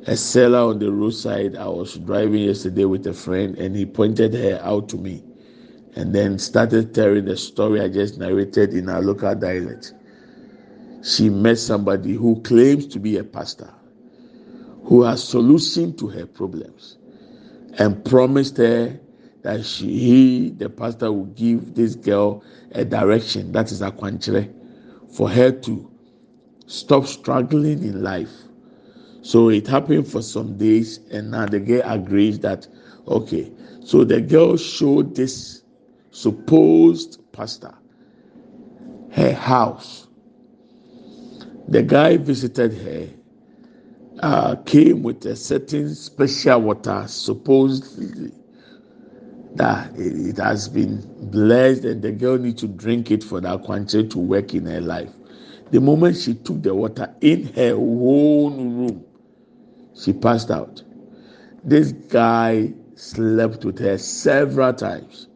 a 0.07 0.16
seller 0.16 0.59
on 0.70 0.79
the 0.81 0.90
roadside 0.90 1.57
i 1.57 1.68
was 1.68 1.96
driving 1.98 2.42
yesterday 2.42 2.85
with 2.85 3.07
a 3.07 3.12
friend 3.12 3.57
and 3.59 3.77
he 3.77 3.87
pointed 3.87 4.35
her 4.35 4.59
out 4.62 4.88
to 4.88 4.96
me 4.96 5.22
and 5.96 6.14
then 6.14 6.38
started 6.38 6.94
telling 6.94 7.24
the 7.24 7.37
story 7.37 7.81
I 7.81 7.88
just 7.88 8.18
narrated 8.18 8.74
in 8.74 8.88
our 8.88 9.00
local 9.00 9.35
dialect. 9.35 9.94
She 11.03 11.29
met 11.29 11.59
somebody 11.59 12.14
who 12.14 12.40
claims 12.42 12.87
to 12.88 12.98
be 12.98 13.18
a 13.18 13.24
pastor, 13.24 13.72
who 14.85 15.03
has 15.03 15.22
solution 15.22 15.96
to 15.98 16.09
her 16.09 16.27
problems, 16.27 16.98
and 17.79 18.05
promised 18.05 18.57
her 18.57 18.98
that 19.42 19.64
she, 19.64 19.87
he, 19.98 20.50
the 20.50 20.70
pastor, 20.70 21.12
will 21.12 21.27
give 21.27 21.74
this 21.74 21.94
girl 21.94 22.42
a 22.72 22.85
direction. 22.85 23.53
That 23.53 23.70
is 23.70 23.83
a 23.83 23.90
quanchere 23.90 24.53
for 25.14 25.31
her 25.31 25.53
to 25.53 25.90
stop 26.66 27.07
struggling 27.07 27.83
in 27.83 28.03
life. 28.03 28.33
So 29.22 29.48
it 29.48 29.66
happened 29.66 30.09
for 30.09 30.22
some 30.22 30.59
days, 30.59 30.98
and 31.11 31.31
now 31.31 31.46
the 31.46 31.61
girl 31.61 31.83
agrees 31.85 32.40
that 32.40 32.66
okay. 33.09 33.50
So 33.85 34.05
the 34.05 34.20
girl 34.20 34.57
showed 34.57 35.14
this 35.14 35.62
supposed 36.11 37.20
pastor 37.33 37.74
her 39.12 39.33
house. 39.33 40.09
The 41.68 41.83
guy 41.83 42.16
visited 42.16 42.74
her, 42.74 43.09
uh, 44.20 44.57
came 44.66 45.03
with 45.03 45.24
a 45.27 45.37
certain 45.37 45.94
special 45.94 46.61
water, 46.61 47.05
supposedly 47.09 48.33
that 49.57 49.93
it 49.97 50.38
has 50.38 50.69
been 50.69 51.01
blessed, 51.31 51.85
and 51.85 52.03
the 52.03 52.12
girl 52.12 52.38
needs 52.38 52.61
to 52.62 52.69
drink 52.69 53.11
it 53.11 53.23
for 53.23 53.40
that 53.40 53.62
quantity 53.62 54.09
to 54.09 54.19
work 54.19 54.55
in 54.55 54.67
her 54.67 54.81
life. 54.81 55.11
The 55.71 55.81
moment 55.81 56.17
she 56.17 56.35
took 56.35 56.62
the 56.62 56.75
water 56.75 57.14
in 57.21 57.47
her 57.55 57.75
own 57.75 58.79
room, 58.79 59.05
she 59.95 60.12
passed 60.12 60.51
out. 60.51 60.83
This 61.64 61.93
guy 61.93 62.73
slept 62.97 63.64
with 63.64 63.79
her 63.79 63.99
several 63.99 64.73
times. 64.75 65.29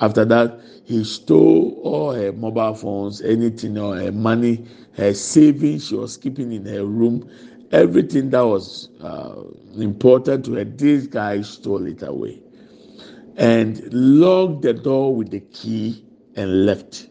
After 0.00 0.24
that, 0.26 0.60
he 0.84 1.04
stole 1.04 1.80
all 1.84 2.12
her 2.14 2.32
mobile 2.32 2.74
phones, 2.74 3.22
anything, 3.22 3.78
or 3.78 3.96
her 3.96 4.12
money, 4.12 4.66
her 4.94 5.14
savings 5.14 5.88
she 5.88 5.94
was 5.94 6.16
keeping 6.16 6.52
in 6.52 6.66
her 6.66 6.84
room, 6.84 7.30
everything 7.70 8.30
that 8.30 8.42
was 8.42 8.88
uh, 9.00 9.34
important 9.78 10.44
to 10.46 10.54
her. 10.54 10.64
This 10.64 11.06
guy 11.06 11.42
stole 11.42 11.86
it 11.86 12.02
away 12.02 12.42
and 13.40 13.82
locked 13.92 14.62
the 14.62 14.74
door 14.74 15.16
with 15.16 15.30
the 15.30 15.40
key 15.40 16.04
and 16.36 16.66
left. 16.66 17.08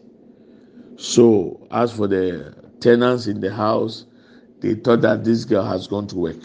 So, 0.96 1.66
as 1.72 1.92
for 1.92 2.06
the 2.06 2.54
tenants 2.78 3.26
in 3.26 3.40
the 3.40 3.52
house, 3.52 4.06
they 4.60 4.74
thought 4.74 5.00
that 5.00 5.24
this 5.24 5.44
girl 5.44 5.64
has 5.64 5.88
gone 5.88 6.06
to 6.06 6.16
work. 6.16 6.38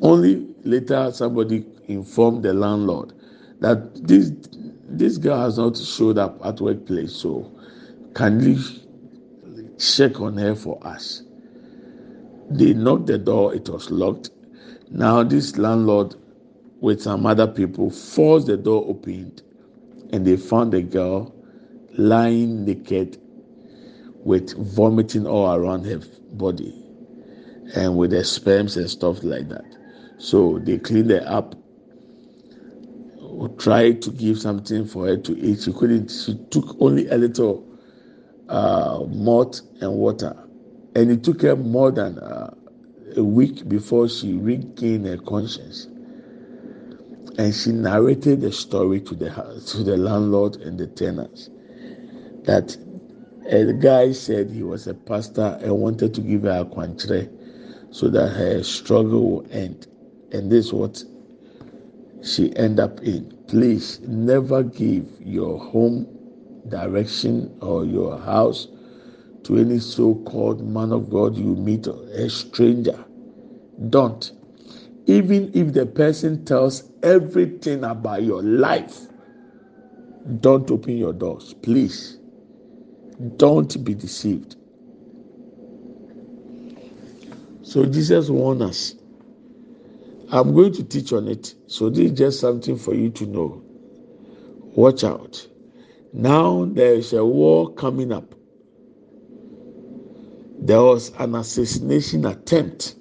Only 0.00 0.52
later, 0.64 1.10
somebody 1.12 1.64
informed 1.86 2.42
the 2.42 2.52
landlord 2.52 3.12
that 3.60 4.06
this 4.06 4.32
this 4.88 5.16
girl 5.16 5.40
has 5.40 5.58
not 5.58 5.76
showed 5.76 6.18
up 6.18 6.44
at 6.44 6.60
workplace, 6.60 7.14
so 7.14 7.50
kindly 8.14 8.58
check 9.78 10.20
on 10.20 10.36
her 10.36 10.56
for 10.56 10.84
us. 10.84 11.22
They 12.50 12.74
knocked 12.74 13.06
the 13.06 13.18
door, 13.18 13.54
it 13.54 13.68
was 13.68 13.90
locked. 13.90 14.30
Now 14.90 15.22
this 15.22 15.56
landlord 15.56 16.16
with 16.82 17.02
some 17.02 17.26
other 17.26 17.48
people 17.48 17.90
forced 17.90 18.48
the 18.48 18.58
door 18.58 18.84
opened 18.88 19.42
and 20.12 20.26
they 20.26 20.36
found 20.36 20.72
the 20.74 20.82
girl 20.82 21.34
lying 21.98 22.66
naked 22.66 23.18
with 24.24 24.56
vomiting 24.74 25.26
all 25.26 25.54
around 25.54 25.84
her 25.86 26.00
body 26.32 26.74
and 27.74 27.96
with 27.96 28.10
the 28.10 28.24
sperms 28.24 28.76
and 28.76 28.90
stuff 28.90 29.22
like 29.24 29.48
that. 29.48 29.64
So 30.18 30.58
they 30.60 30.78
cleaned 30.78 31.10
her 31.10 31.24
up 31.26 31.54
tried 33.58 34.02
to 34.02 34.10
give 34.10 34.38
something 34.38 34.86
for 34.86 35.06
her 35.06 35.16
to 35.16 35.38
eat. 35.38 35.62
She 35.62 35.72
couldn't. 35.72 36.10
She 36.10 36.36
took 36.50 36.76
only 36.80 37.08
a 37.08 37.16
little 37.16 37.66
uh, 38.48 39.04
malt 39.08 39.62
and 39.80 39.92
water, 39.94 40.36
and 40.94 41.10
it 41.10 41.24
took 41.24 41.42
her 41.42 41.56
more 41.56 41.90
than 41.92 42.18
uh, 42.18 42.54
a 43.16 43.24
week 43.24 43.68
before 43.68 44.08
she 44.08 44.34
regained 44.34 45.06
her 45.06 45.18
conscience. 45.18 45.88
And 47.38 47.54
she 47.54 47.72
narrated 47.72 48.40
the 48.42 48.52
story 48.52 49.00
to 49.00 49.14
the 49.14 49.30
to 49.68 49.82
the 49.82 49.96
landlord 49.96 50.56
and 50.56 50.78
the 50.78 50.86
tenants 50.86 51.50
that 52.44 52.76
a 53.48 53.72
guy 53.72 54.12
said 54.12 54.50
he 54.50 54.62
was 54.62 54.86
a 54.86 54.94
pastor 54.94 55.58
and 55.62 55.72
wanted 55.78 56.14
to 56.14 56.20
give 56.20 56.42
her 56.42 56.60
a 56.60 56.64
quantre 56.64 57.28
so 57.90 58.08
that 58.08 58.28
her 58.28 58.62
struggle 58.62 59.30
will 59.30 59.46
end. 59.50 59.86
And 60.32 60.50
this 60.50 60.66
is 60.66 60.72
what 60.72 61.02
she 62.22 62.54
end 62.56 62.80
up 62.80 63.00
in. 63.02 63.36
Please 63.48 64.00
never 64.00 64.62
give 64.62 65.06
your 65.20 65.58
home 65.58 66.06
direction 66.68 67.56
or 67.60 67.84
your 67.84 68.18
house 68.18 68.68
to 69.44 69.58
any 69.58 69.78
so-called 69.78 70.66
man 70.66 70.92
of 70.92 71.10
God 71.10 71.36
you 71.36 71.56
meet, 71.56 71.86
a 71.86 72.30
stranger. 72.30 73.04
Don't. 73.90 74.32
Even 75.06 75.50
if 75.54 75.72
the 75.72 75.86
person 75.86 76.44
tells 76.44 76.84
everything 77.02 77.84
about 77.84 78.22
your 78.22 78.42
life, 78.42 78.98
don't 80.40 80.70
open 80.70 80.96
your 80.96 81.12
doors. 81.12 81.54
Please. 81.54 82.18
Don't 83.36 83.84
be 83.84 83.94
deceived. 83.94 84.56
So 87.62 87.86
Jesus 87.86 88.30
warned 88.30 88.62
us 88.62 88.94
I'm 90.32 90.54
going 90.54 90.72
to 90.74 90.84
teach 90.84 91.12
on 91.12 91.28
it. 91.28 91.54
So 91.66 91.90
this 91.90 92.10
is 92.10 92.18
just 92.18 92.40
something 92.40 92.78
for 92.78 92.94
you 92.94 93.10
to 93.10 93.26
know. 93.26 93.62
Watch 94.60 95.04
out. 95.04 95.46
Now 96.14 96.64
there 96.66 96.94
is 96.94 97.12
a 97.12 97.24
war 97.24 97.74
coming 97.74 98.12
up. 98.12 98.34
There 100.58 100.82
was 100.82 101.12
an 101.18 101.34
assassination 101.34 102.24
attempt 102.24 102.96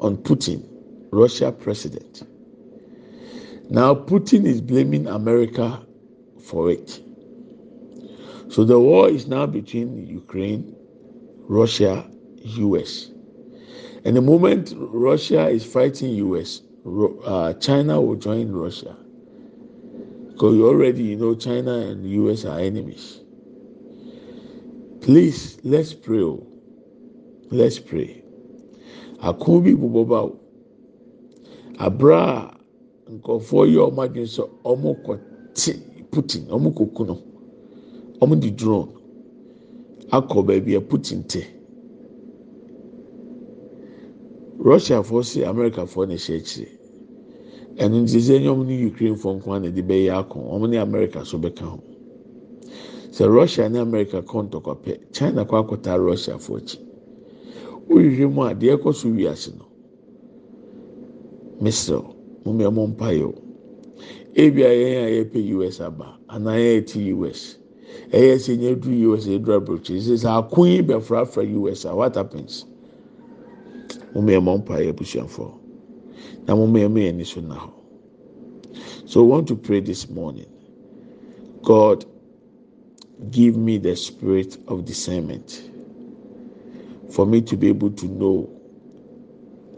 on 0.00 0.16
Putin, 0.18 0.64
Russia 1.10 1.52
president. 1.52 2.22
Now 3.70 3.94
Putin 3.94 4.44
is 4.44 4.60
blaming 4.60 5.06
America 5.06 5.84
for 6.42 6.70
it. 6.70 7.00
So 8.48 8.64
the 8.64 8.78
war 8.78 9.08
is 9.08 9.26
now 9.26 9.46
between 9.46 10.06
Ukraine, 10.06 10.74
Russia, 11.48 12.08
US. 12.44 13.10
And 14.04 14.16
the 14.16 14.22
moment 14.22 14.72
Russia 14.76 15.48
is 15.48 15.64
fighting 15.64 16.14
US, 16.14 16.62
uh, 17.24 17.54
China 17.54 18.00
will 18.00 18.14
join 18.14 18.52
Russia. 18.52 18.96
Because 20.28 20.54
you 20.54 20.68
already 20.68 21.02
you 21.02 21.16
know 21.16 21.34
China 21.34 21.78
and 21.78 22.08
US 22.08 22.44
are 22.44 22.60
enemies. 22.60 23.20
Please, 25.00 25.58
let's 25.64 25.92
pray. 25.92 26.20
Oh. 26.22 26.46
Let's 27.50 27.78
pray. 27.78 28.22
Buboba 29.22 30.36
Abra 31.78 32.50
nkɔfoɔ 33.12 33.62
yi 33.70 33.76
a 33.78 33.84
wɔn 33.90 34.04
adwene 34.04 34.26
sɛ 34.26 34.42
wɔn 34.64 34.96
kɔ 35.04 35.12
te 35.54 35.72
Putin, 36.10 36.46
wɔn 36.48 36.72
kɔ 36.74 36.94
ku 36.94 37.04
no, 37.04 37.18
wɔn 38.20 38.40
de 38.40 38.50
drone 38.50 38.88
akɔ 40.10 40.46
baabi 40.46 40.74
a 40.76 40.80
Putin 40.80 41.22
te. 41.28 41.44
russiafoɔ 44.58 45.22
si 45.24 45.40
americafoɔ 45.44 46.08
na 46.08 46.14
ɛhyɛ 46.14 46.36
akyire. 46.40 46.68
Ɛno 47.76 48.02
nti 48.02 48.18
sɛ 48.20 48.40
wɔn 48.40 48.66
ne 48.66 48.86
ukrainefoɔ 48.90 49.36
nko 49.36 49.50
ara 49.52 49.60
na 49.60 49.68
ɛde 49.68 49.82
bɛyɛ 49.86 50.18
ako 50.18 50.38
wɔn 50.40 50.70
ne 50.70 50.76
america 50.78 51.24
so 51.26 51.38
bɛka 51.38 51.60
ho. 51.60 51.80
Sɛ 53.12 53.28
russia 53.32 53.68
ne 53.68 53.78
america 53.80 54.22
kɔ 54.22 54.48
ntɔkwapɛ 54.48 55.12
china 55.12 55.44
kɔ 55.44 55.54
akɔta 55.68 55.98
russiafoɔ 56.00 56.56
akyi. 56.56 56.78
Wohwehwɛ 57.88 58.32
mu 58.32 58.42
a 58.44 58.54
deɛ 58.54 58.76
ɛkɔ 58.78 58.94
so 58.94 59.08
wiase 59.08 59.52
no 59.58 59.65
misrɛ 61.60 62.02
mo 62.44 62.52
mmea 62.52 62.70
mo 62.72 62.86
mpa 62.86 63.12
yɛ 63.12 63.24
o 63.24 63.34
ebi 64.34 64.62
a 64.62 64.68
yɛn 64.70 65.04
a 65.04 65.08
yɛpɛ 65.24 65.66
us 65.66 65.80
aba 65.80 66.18
anaa 66.28 66.56
yɛn 66.56 66.86
ti 66.86 67.12
us 67.12 67.58
ɛyɛ 68.12 68.34
sɛ 68.38 68.80
du 68.80 69.14
us 69.14 69.26
ɛduru 69.26 69.56
aburokyi 69.60 70.00
sɛ 70.00 70.16
sɛ 70.16 70.38
ako 70.38 70.64
yi 70.64 70.82
bɛfrafra 70.82 71.44
us 71.72 71.84
what 71.84 72.14
happens? 72.14 72.64
Mo 74.14 74.20
mmiɛnma 74.22 74.64
mpaeɛ 74.64 74.92
abusuafoɔ. 74.92 75.52
Na 76.46 76.54
mo 76.54 76.66
yɛn 76.66 77.08
ani 77.08 77.24
so 79.06 79.22
we 79.22 79.28
want 79.30 79.46
to 79.48 79.56
pray 79.56 79.80
this 79.80 80.08
morning. 80.10 80.46
God 81.62 82.04
give 83.30 83.56
me 83.56 83.78
the 83.78 83.96
spirit 83.96 84.58
of 84.68 84.84
discernment 84.84 85.70
for 87.10 87.24
me 87.26 87.40
to 87.42 87.56
be 87.56 87.68
able 87.68 87.90
to 87.92 88.06
know 88.06 88.55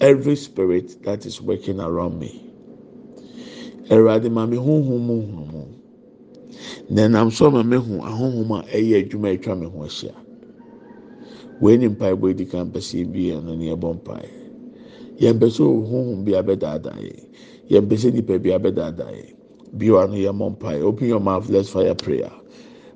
every 0.01 0.37
spirit 0.37 1.03
that 1.05 1.27
is 1.27 1.41
working 1.41 1.81
around 1.81 2.19
me. 2.19 2.45
Awurade 3.91 4.31
ma 4.31 4.47
me 4.47 4.57
honhom 4.57 5.01
mu 5.01 5.23
honhom. 5.23 5.69
Na 6.91 7.09
nam 7.09 7.31
so 7.31 7.51
ma 7.51 7.63
mehu 7.63 8.01
ahonhom 8.03 8.61
a 8.61 8.63
ɛyɛ 8.77 9.09
adwuma 9.09 9.37
atwa 9.37 9.59
me 9.59 9.67
ho 9.67 9.79
ahyia. 9.81 10.15
Wei 11.61 11.77
ni 11.77 11.89
mpaebɔ 11.89 12.31
edi 12.31 12.47
kan 12.47 12.71
pɛ 12.71 12.79
sɛ 12.81 13.01
ebi 13.05 13.29
yɛn 13.31 13.45
no 13.45 13.55
ne 13.55 13.75
ɛbɔ 13.75 13.95
mpae. 14.03 14.29
Yɛn 15.21 15.39
pɛ 15.39 15.49
sɛ 15.51 15.65
honhom 15.89 16.25
bi 16.25 16.33
abɛdaadaa 16.33 16.99
yɛ. 17.01 17.25
Yɛn 17.71 17.87
pɛ 17.89 17.97
sɛ 17.97 18.13
nipa 18.15 18.39
bi 18.39 18.51
abɛdaadaa 18.51 19.13
yɛ. 19.13 19.35
Bi 19.73 19.91
wa 19.91 20.07
no 20.07 20.15
yɛ 20.15 20.33
mɔ 20.33 20.57
mpae. 20.59 20.83
Open 20.83 21.09
your 21.09 21.21
mouth 21.21 21.49
let's 21.49 21.71
fire 21.71 21.95
prayer. 21.95 22.31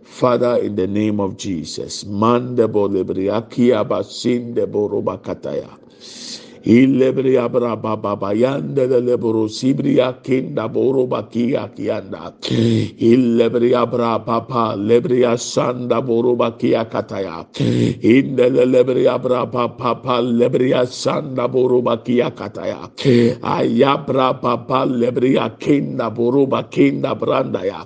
Father, 0.03 0.57
in 0.59 0.77
the 0.77 0.87
name 0.87 1.21
of 1.21 1.37
Jesus, 1.39 2.05
man 2.05 2.57
Mandebo 2.57 2.89
Lebriaki 2.89 3.73
Abasindebo 3.73 4.91
Robakataya. 4.91 5.71
Ilebria 6.65 7.49
braba 7.51 7.97
baba 8.01 8.33
yanda 8.35 8.87
de 8.87 9.01
lebro 9.01 9.49
sibria 9.49 10.23
kinda 10.23 10.69
boro 10.69 11.07
bakia 11.09 11.69
kianda. 11.75 12.33
Ilebria 13.01 13.87
braba 13.91 14.47
pa 14.47 14.75
lebria 14.77 15.35
sanda 15.39 16.01
boro 16.05 16.37
bakia 16.37 16.85
kataya. 16.89 17.47
Inde 17.59 18.47
lebria 18.51 19.19
braba 19.19 19.77
papa 19.77 20.23
lebria 20.23 20.87
sanda 20.87 21.49
boro 21.51 21.83
bakia 21.83 22.31
kataya. 22.31 22.91
Ayabra 23.43 24.41
papa 24.41 24.87
lebria 24.87 25.51
kinda 25.59 26.11
boro 26.11 26.47
bakinda 26.47 27.19
branda 27.19 27.65
ya. 27.67 27.85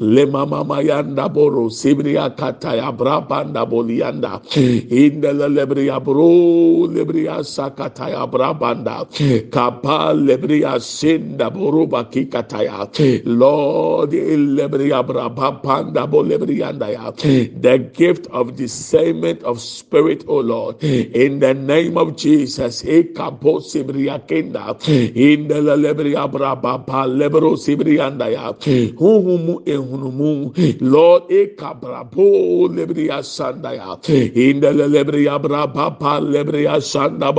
Lema 0.00 0.44
mama 0.46 0.82
yanda 0.82 1.32
boro 1.32 1.68
sibria 1.70 2.28
kataya 2.36 2.92
brabanda 2.92 3.64
bolianda. 3.64 4.42
Inde 4.54 5.32
lebria 5.32 5.98
bro 6.04 6.86
lebria 6.92 7.40
sakataya 7.40 8.17
brabanda 8.26 9.06
hmm. 9.06 9.50
kapa 9.50 10.14
lebria 10.14 10.80
sinda 10.80 11.50
boruba 11.50 12.04
kikataya. 12.10 12.88
Lord 13.24 14.12
lebria 14.12 15.04
braba 15.06 15.62
panda 15.62 16.06
bo 16.06 16.22
lebrianda 16.22 16.90
ya 16.92 17.12
hmm. 17.12 17.60
the 17.60 17.78
gift 17.92 18.26
of 18.30 18.56
discernment 18.56 19.42
of 19.44 19.60
spirit 19.60 20.24
o 20.26 20.40
lord. 20.40 20.76
Hmm. 20.80 21.12
In 21.14 21.38
the 21.40 21.54
name 21.54 21.96
of 21.96 22.16
jesus 22.16 22.84
e 22.84 23.04
kapo 23.14 23.60
sibria 23.60 24.18
kenda 24.26 24.76
in 25.14 25.48
the 25.48 25.60
lebria 25.60 26.30
braba 26.30 26.84
pa 26.86 27.04
lebro 27.04 27.56
sibrianda 27.56 28.32
ya 28.32 28.52
huhumu 28.96 29.62
ehunumu. 29.64 30.54
Lord 30.80 31.30
e 31.30 31.54
kabrabo 31.54 32.68
lebria 32.68 33.22
sanda 33.22 33.74
ya 33.74 33.96
in 34.08 34.60
the 34.60 34.72
lebria 34.72 35.38
braba 35.40 35.98
pa 35.98 36.20
lebria 36.20 36.80
sanda 36.80 37.32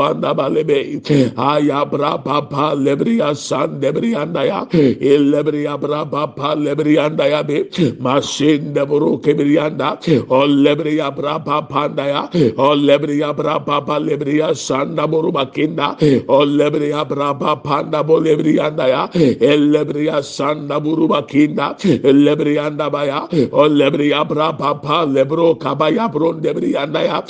banda 0.70 1.00
balebe 1.00 1.02
lebe 1.04 1.34
ayabra 1.36 2.24
papa 2.24 2.76
lebria 2.76 3.36
san 3.36 3.80
lebrianda 3.82 4.46
ya 4.46 4.66
lebria 4.72 5.80
bra 5.80 6.06
papa 6.06 6.56
lebrianda 6.56 7.30
ya 7.30 7.44
be 7.44 7.70
masin 8.00 8.74
de 8.74 8.86
buru 8.86 9.20
kebrianda 9.22 9.98
o 10.30 10.46
lebria 10.48 11.12
bra 11.16 11.40
papa 11.40 11.90
ya 11.98 12.30
o 12.58 12.76
lebria 12.76 13.34
bra 13.36 13.60
papa 13.60 14.00
lebria 14.00 14.56
san 14.56 14.96
da 14.96 15.08
buru 15.08 15.32
bakinda 15.32 15.96
o 16.28 16.46
lebria 16.46 17.06
bra 17.08 17.34
papa 17.34 17.84
da 17.90 18.04
bo 18.04 18.20
lebrianda 18.20 18.88
ya 18.88 19.08
lebria 19.14 20.24
san 20.24 20.68
da 20.68 20.80
buru 20.80 21.08
bakinda 21.08 21.76
lebrianda 22.04 22.92
baya 22.92 23.28
o 23.52 23.68
lebria 23.68 24.28
bra 24.28 24.54
papa 24.54 25.06
lebro 25.06 25.56
kabaya 25.56 26.12
bron 26.12 26.42
debrianda 26.42 27.04
ya 27.04 27.22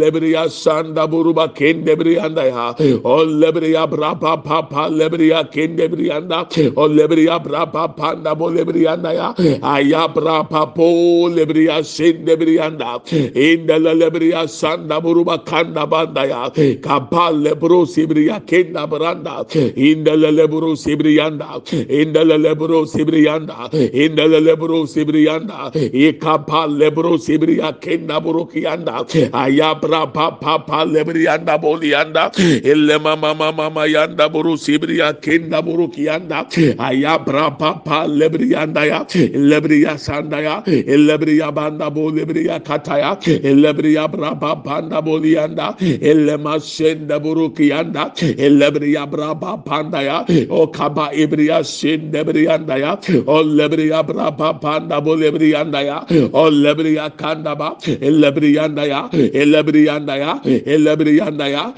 lebria 0.00 0.50
san 0.50 0.94
da 0.94 1.06
buru 1.06 1.34
bakinde 1.34 1.96
brianda 1.96 2.44
ya 2.46 2.67
Lebrianda, 2.74 3.00
O 3.04 3.24
Lebria 3.24 3.86
Brapa 3.88 4.42
Papa 4.42 4.88
Lebria 4.90 5.50
Kindebrianda, 5.50 6.46
O 6.76 6.88
Lebria 6.88 7.42
Brapa 7.42 7.96
Panda 7.96 8.34
Bo 8.34 8.46
Lebrianda 8.46 9.14
ya, 9.14 9.34
Aya 9.62 10.08
Brapa 10.08 10.74
Po 10.74 11.28
Lebria 11.28 11.80
Sindebrianda, 11.82 13.02
Indela 13.34 13.94
Lebria 13.94 14.44
Sanda 14.48 15.00
Buruba 15.00 15.44
Kanda 15.44 15.86
Banda 15.86 16.26
ya, 16.26 16.50
Kapal 16.50 17.42
Lebro 17.42 17.84
Sibria 17.86 18.44
Kinda 18.46 18.86
Branda, 18.86 19.44
Indela 19.76 20.34
Lebro 20.34 20.74
Sibrianda, 20.74 21.60
Indela 21.88 22.40
Lebro 22.40 22.84
Sibrianda, 22.84 23.70
Indela 23.72 24.40
Lebro 24.40 24.86
Sibrianda, 24.86 25.72
Ikapal 25.72 26.70
e 26.70 26.78
Lebro 26.78 27.18
Sibria 27.18 27.72
Kinda 27.80 28.20
Burukianda, 28.20 29.06
Aya 29.32 29.74
Brapa 29.74 30.40
Papa 30.40 30.84
Lebrianda 30.84 31.58
Bolianda, 31.58 32.30
ele 32.64 32.98
mama 32.98 33.34
mama 33.34 33.86
yanda 33.86 34.28
buru 34.28 34.56
sibriya 34.56 35.12
kenda 35.20 35.62
buru 35.62 35.88
kiyanda. 35.88 36.46
Ayabra 36.78 37.58
papa 37.58 38.06
lebriyanda 38.08 38.84
ya 38.86 39.04
lebriya 39.04 39.98
sanda 39.98 40.40
ya 40.40 40.62
lebriya 40.64 41.52
banda 41.54 41.90
bo 41.90 42.10
lebriya 42.10 42.60
kataya. 42.62 43.16
Lebriya 43.42 44.08
braba 44.10 44.54
banda 44.62 45.02
bo 45.02 45.18
liyanda. 45.18 45.76
Elema 45.80 46.60
senda 46.60 47.18
buru 47.20 47.50
kiyanda. 47.50 48.12
Lebriya 48.16 49.06
braba 49.10 49.56
banda 49.64 50.02
ya 50.02 50.24
o 50.50 50.66
kaba 50.68 51.10
ibriya 51.12 51.64
senda 51.64 52.24
briyanda 52.24 52.78
ya 52.78 52.92
o 53.26 53.42
lebriya 53.42 54.02
braba 54.06 54.52
banda 54.60 55.00
bo 55.00 55.16
lebriyanda 55.16 55.82
ya 55.84 55.98
o 56.32 56.50
lebriya 56.50 57.10
kanda 57.16 57.54
ba. 57.54 57.76
Lebriyanda 57.84 58.86
ya 58.86 59.08
lebriyanda 59.12 60.16
ya 60.16 60.40
lebriyanda 60.78 61.48
ya 61.48 61.72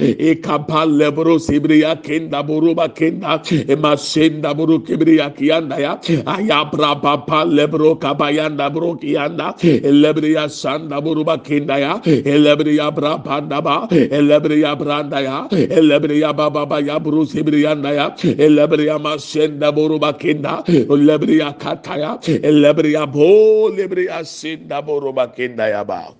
Rapa 0.70 0.86
lebro 0.86 1.38
sibriya 1.38 2.00
kenda 2.02 2.42
buruba 2.46 2.88
kenda. 2.94 3.42
Emasenda 3.66 4.54
buru 4.56 4.80
kibriya 4.80 5.34
kiyanda 5.34 5.78
ya. 5.80 5.98
Ayabra 6.26 7.00
papa 7.02 7.44
lebro 7.44 7.96
kabayanda 7.96 8.70
buru 8.72 8.96
kiyanda. 8.96 9.54
Elebriya 9.58 10.48
sanda 10.48 11.00
buruba 11.02 11.38
kenda 11.42 11.78
ya. 11.78 12.00
Elebriya 12.04 12.94
bra 12.94 13.18
panda 13.18 13.60
ba. 13.60 13.88
Elebriya 13.90 14.78
branda 14.78 15.20
ya. 15.20 15.48
Elebriya 15.50 16.32
baba 16.36 16.66
ba 16.66 16.78
ya 16.80 16.98
buru 17.00 17.26
sibriyanda 17.26 17.90
ya. 17.92 18.14
Elebriya 18.22 18.98
masenda 19.02 19.72
buruba 19.74 20.12
kenda. 20.18 20.62
Elebriya 20.66 21.58
kataya 21.58 22.18
elebriya 22.22 23.10
bo 23.10 23.68
lebriya 23.74 24.24
senda 24.24 24.80
buruba 24.82 25.26
kenda 25.34 25.66
ya 25.68 25.82
ba. 25.84 26.14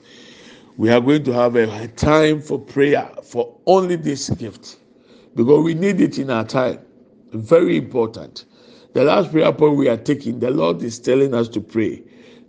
We 0.81 0.89
are 0.89 0.99
going 0.99 1.23
to 1.23 1.31
have 1.31 1.57
a 1.57 1.89
time 1.89 2.41
for 2.41 2.59
prayer 2.59 3.07
for 3.23 3.55
only 3.67 3.97
this 3.97 4.31
gift 4.31 4.79
because 5.35 5.63
we 5.63 5.75
need 5.75 6.01
it 6.01 6.19
in 6.19 6.31
our 6.31 6.43
time. 6.43 6.79
Very 7.35 7.77
important. 7.77 8.47
The 8.95 9.05
last 9.05 9.31
prayer 9.31 9.53
point 9.53 9.77
we 9.77 9.91
are 9.91 9.99
taking, 9.99 10.41
the 10.41 10.51
Lord 10.51 10.83
is 10.83 10.99
telling 10.99 11.35
us 11.35 11.49
to 11.49 11.61
pray. 11.61 12.03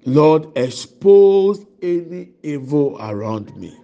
Lord, 0.05 0.47
expose 0.57 1.65
any 1.81 2.29
evil 2.41 2.95
around 3.01 3.53
me. 3.57 3.77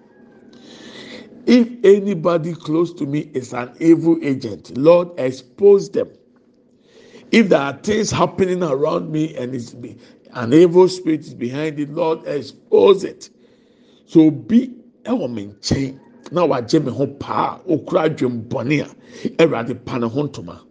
If 1.45 1.67
anybody 1.83 2.53
close 2.53 2.93
to 2.93 3.05
me 3.05 3.29
is 3.33 3.51
an 3.51 3.75
evil 3.81 4.17
agent, 4.21 4.77
Lord, 4.77 5.09
expose 5.19 5.89
them. 5.89 6.09
If 7.33 7.49
there 7.49 7.59
are 7.59 7.73
things 7.73 8.11
happening 8.11 8.63
around 8.63 9.11
me 9.11 9.35
and 9.35 9.53
it's 9.53 9.73
an 10.31 10.53
evil 10.53 10.87
spirit 10.87 11.19
is 11.19 11.33
behind 11.33 11.81
it, 11.81 11.89
Lord, 11.89 12.25
expose 12.25 13.03
it. 13.03 13.29
So 14.07 14.31
be 14.31 14.69
ɛwɔ 15.03 15.27
me 15.35 15.43
nkyɛn 15.47 15.99
na 16.31 16.45
wagye 16.45 16.79
me 16.83 16.91
ho 16.91 17.05
paa 17.07 17.59
okura 17.67 18.03
adwembɔne 18.07 18.81
a 18.85 18.87
ɛwurade 19.43 19.83
pa 19.85 19.97
ne 19.97 20.07
ho 20.07 20.23
ntoma. 20.23 20.61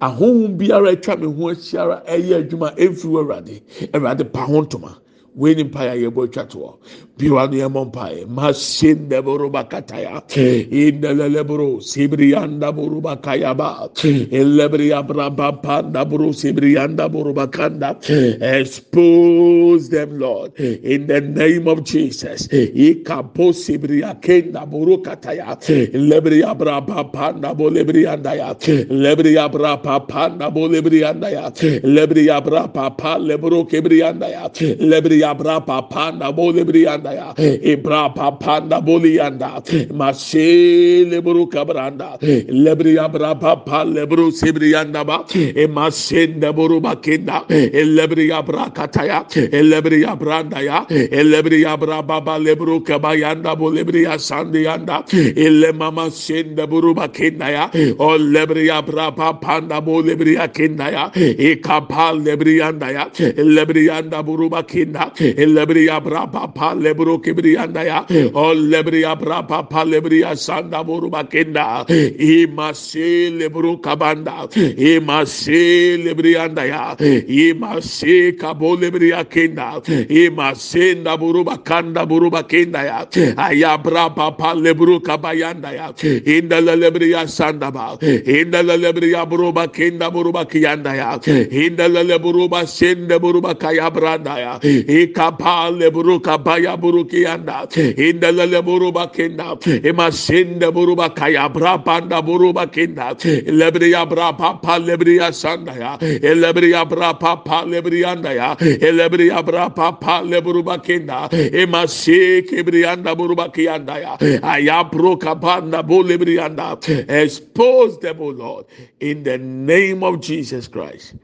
Ahohom 0.00 0.56
biara 0.56 0.92
atwa 0.94 1.18
me 1.18 1.26
ho 1.26 1.50
ahyiara 1.50 2.06
ɛyɛ 2.06 2.34
adwuma 2.48 2.76
efiri 2.78 3.12
ɛwurade 3.22 3.62
ɛwurade 3.92 4.32
pa 4.32 4.44
ho 4.46 4.62
ntoma 4.62 4.96
wei 5.36 5.54
ni 5.54 5.64
mpa 5.64 5.80
yɛ 5.88 5.94
yɛbɔ 6.08 6.24
atwa 6.24 6.44
toɔ 6.48 6.70
biwa 7.18 7.46
no 7.50 7.56
yɛmɔ 7.56 7.80
mpa 7.88 8.04
yɛ 8.14 8.28
masin 8.28 9.08
de 9.08 9.22
boruba 9.22 9.68
kataya 9.68 10.22
indelelebro 10.36 11.80
sibriyanda 11.80 12.72
boruba 12.72 13.16
kayaba. 13.20 13.88
Elebriyabra 14.30 15.62
panda 15.62 16.04
buru 16.04 16.32
sibriyanda 16.32 17.08
boruba 17.08 17.50
kanda. 17.50 17.96
Expose 18.40 19.88
them 19.90 20.18
lord. 20.18 20.54
In 20.58 21.06
the 21.06 21.20
name 21.20 21.68
of 21.68 21.84
jesus. 21.84 22.48
Ikapo 22.48 23.52
sibriya 23.52 24.20
kenda 24.20 24.66
buru 24.68 24.98
kataya. 25.02 25.56
Lebriyabra 25.92 27.12
panda 27.12 27.54
bolebriyanda 27.54 28.36
ya 28.36 28.54
lebriyabra 28.90 29.82
panda 30.08 30.50
bolebriyanda 30.50 31.30
ya 31.30 31.50
lebriyabra 31.82 32.72
papa 32.72 33.18
lebro 33.18 33.64
kebriyanda 33.64 34.28
ya 34.28 34.48
lebriya 34.80 35.25
abra 35.26 35.60
papanda 35.60 36.34
bole 36.34 36.64
brianda 36.64 37.12
ya. 37.14 37.34
Ebra 37.36 38.14
papanda 38.14 38.80
boli 38.84 39.18
anda 39.20 39.60
mashe 39.92 41.04
lebru 41.10 41.48
kabranda. 41.50 42.18
Lebri 42.48 42.98
abra 42.98 43.34
papa 43.34 43.84
lebru 43.84 44.30
sibrianda 44.32 45.04
ba. 45.04 45.24
E 45.34 45.66
masenda 45.66 46.54
buru 46.54 46.80
bakenda 46.80 47.46
lebri 47.48 48.30
abra 48.30 48.70
kataya 48.70 49.26
lebri 49.50 50.04
abranda 50.04 50.62
ya. 50.62 50.84
Lebri 50.86 51.64
abra 51.64 52.02
baba 52.02 52.38
lebru 52.38 52.80
kabayanda 52.84 53.56
bo 53.58 53.70
lebri 53.70 54.06
asandi 54.06 54.66
anda 54.66 55.04
ele 55.12 55.72
mama 55.72 56.10
senda 56.10 56.66
buru 56.66 56.94
bakenda 56.94 57.50
ya. 57.50 57.70
O 57.98 58.16
lebri 58.18 58.70
abra 58.70 59.12
papanda 59.12 59.80
bo 59.84 60.02
lebri 60.02 60.36
akenda 60.36 60.90
ya. 60.92 61.10
E 61.14 61.56
kapal 61.56 62.22
lebri 62.24 62.60
anda 62.62 62.92
ya. 62.92 63.04
Lebri 63.36 63.90
anda 63.90 64.22
buru 64.22 64.48
bakenda 64.50 65.12
elebriya 65.20 66.00
brapa 66.04 66.54
pa 66.54 66.74
lebro 66.74 67.18
kibriyanda 67.18 67.82
ya. 67.84 68.04
O 68.34 68.54
lebriya 68.54 69.16
brapa 69.16 69.68
pa 69.68 69.84
lebriya 69.84 70.36
sanda 70.36 70.82
vurma 70.84 71.24
kenda 71.28 71.84
imasi 72.18 73.30
lebro 73.38 73.76
kabanda. 73.80 74.48
İmasi 74.76 76.04
lebriyanda 76.04 76.64
ya. 76.64 76.96
İmasi 77.28 78.36
kabo 78.40 78.80
lebriya 78.80 79.24
kenda. 79.24 79.82
İmasi 80.08 81.04
da 81.04 81.20
buruba 81.20 81.64
kanda 81.64 82.10
buruba 82.10 82.46
kenda 82.48 82.82
ya. 82.82 83.06
Aya 83.36 83.84
brapa 83.84 84.36
pa 84.36 84.50
lebro 84.54 85.02
kabayanda 85.02 85.72
ya. 85.72 85.92
İnda 86.26 86.56
lebriya 86.56 87.28
sanda 87.28 87.74
ba. 87.74 87.98
İnda 88.26 88.58
lebriya 88.58 89.30
buruba 89.30 89.72
kenda 89.72 90.14
buruba 90.14 90.44
kiyanda 90.48 90.94
ya. 90.94 91.20
İnda 91.50 91.84
lebriya 91.84 92.22
buruba 92.22 92.66
sende 92.66 93.22
buruba 93.22 93.54
kayabranda 93.58 94.38
ya. 94.38 94.60
E 95.06 95.12
kapa 95.12 95.70
lebru 95.70 96.20
kabaya 96.20 96.76
buru 96.80 97.04
kiyanda 97.04 97.66
inda 97.96 98.32
lebru 98.32 98.92
bakenda 98.92 99.56
e 99.66 99.92
masenda 99.92 100.72
buru 100.72 100.96
bakaya 100.96 101.52
bra 101.52 101.78
panda 101.78 102.22
buru 102.22 102.52
bakenda 102.52 103.14
lebri 103.46 103.94
abra 103.94 104.32
papa 104.32 104.78
lebri 104.78 105.18
asanda 105.18 105.72
ya 105.78 105.98
e 106.00 106.34
lebri 106.34 106.74
abra 106.74 107.14
papa 107.14 107.64
lebri 107.66 108.04
anda 108.04 108.32
ya 108.34 108.56
e 108.60 108.90
lebri 108.92 109.30
abra 109.30 109.70
papa 109.70 110.22
lebru 110.24 110.62
bakenda 110.64 111.28
e 111.32 111.66
mashe 111.66 112.42
kebrianda 112.42 113.16
buru 113.16 113.36
bakiyanda 113.36 114.00
ya 114.00 114.16
ayabro 114.42 115.16
kapanda 115.16 115.82
bo 115.86 116.02
lebri 116.02 116.38
anda 116.38 116.76
expose 117.08 117.98
them 118.00 118.20
o 118.20 118.28
lord 118.28 118.64
in 119.00 119.22
the 119.22 119.38
name 119.38 120.02
of 120.02 120.20
jesus 120.20 120.68
christ. 120.68 121.14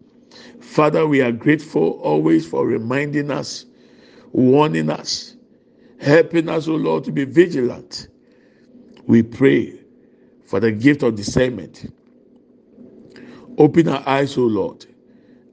Father, 0.72 1.06
we 1.06 1.20
are 1.20 1.32
grateful 1.32 2.00
always 2.02 2.46
for 2.46 2.66
reminding 2.66 3.30
us, 3.30 3.66
warning 4.32 4.90
us, 4.90 5.36
helping 6.00 6.48
us, 6.48 6.68
O 6.68 6.74
Lord, 6.74 7.04
to 7.04 7.12
be 7.12 7.24
vigilant. 7.24 8.08
We 9.06 9.22
pray 9.22 9.78
for 10.46 10.60
the 10.60 10.72
gift 10.72 11.02
of 11.02 11.14
discernment. 11.14 11.92
Open 13.58 13.88
our 13.88 14.06
eyes, 14.08 14.36
O 14.36 14.42
Lord. 14.42 14.86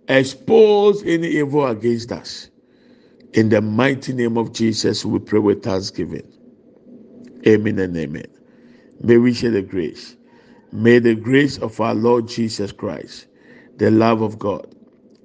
Expose 0.07 1.03
any 1.03 1.27
evil 1.27 1.67
against 1.67 2.11
us. 2.11 2.49
In 3.33 3.49
the 3.49 3.61
mighty 3.61 4.13
name 4.13 4.37
of 4.37 4.53
Jesus, 4.53 5.05
we 5.05 5.19
pray 5.19 5.39
with 5.39 5.63
thanksgiving. 5.63 6.27
Amen 7.47 7.77
and 7.79 7.95
amen. 7.95 8.25
May 9.01 9.17
we 9.17 9.33
share 9.33 9.51
the 9.51 9.61
grace. 9.61 10.15
May 10.71 10.99
the 10.99 11.15
grace 11.15 11.57
of 11.57 11.79
our 11.79 11.93
Lord 11.93 12.27
Jesus 12.27 12.71
Christ, 12.71 13.27
the 13.77 13.91
love 13.91 14.21
of 14.21 14.39
God, 14.39 14.75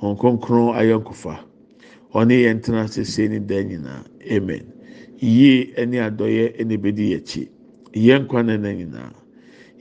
Hɔn 0.00 0.16
kronkron 0.18 0.74
ayɛ 0.74 0.98
nkofa. 1.00 1.44
Ɔne 2.14 2.34
yɛn 2.44 2.60
tena 2.62 2.86
sese 2.88 3.28
ne 3.28 3.38
dan 3.40 3.68
nyinaa. 3.68 4.04
Amen. 4.30 4.72
Yie 5.18 5.72
ne 5.86 5.98
adɔyɛ 5.98 6.64
na 6.64 6.74
ebedi 6.74 7.10
yɛn 7.10 7.20
akyi. 7.20 7.48
Yɛn 7.94 8.22
nkwa 8.26 8.42
na 8.46 8.56
na 8.56 8.68
nyinaa. 8.72 9.12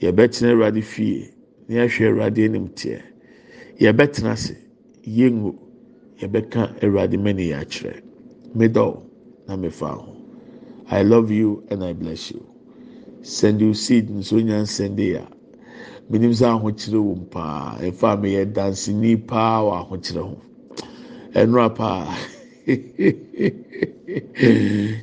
Yɛbɛtena 0.01 0.51
Awurade 0.51 0.81
fie. 0.83 1.29
Na 1.67 1.75
yɛahwɛ 1.85 2.07
Awurade 2.09 2.45
anim 2.45 2.67
teɛ. 2.69 3.01
Yɛbɛtena 3.79 4.31
ase. 4.31 4.55
Yɛngu. 5.05 5.55
Yɛbɛka 6.21 6.81
Awurade 6.83 7.17
mani 7.19 7.49
yɛ 7.49 7.61
akyerɛ. 7.61 8.01
Medɔw 8.55 9.01
na 9.47 9.55
mefa 9.57 9.87
ho. 9.95 10.15
I 10.89 11.01
love 11.03 11.31
you 11.31 11.63
and 11.69 11.83
I 11.83 11.93
bless 11.93 12.31
you. 12.31 12.45
Send 13.21 13.61
you 13.61 13.73
seed 13.73 14.09
nso 14.09 14.41
nya 14.43 14.61
nsɛnde 14.61 15.15
a. 15.15 15.27
Menim 16.09 16.31
sɛ 16.33 16.45
ahokyere 16.47 16.99
wɔ 16.99 17.15
mu 17.17 17.25
paa. 17.31 17.77
Ɛfa 17.81 18.21
mi 18.21 18.29
yɛ 18.35 18.53
dansini 18.53 19.17
paa 19.27 19.63
wɔ 19.63 19.71
ahokyere 19.81 20.21
ho. 20.21 20.37
Ɛnura 21.33 21.75
paa. 21.75 22.15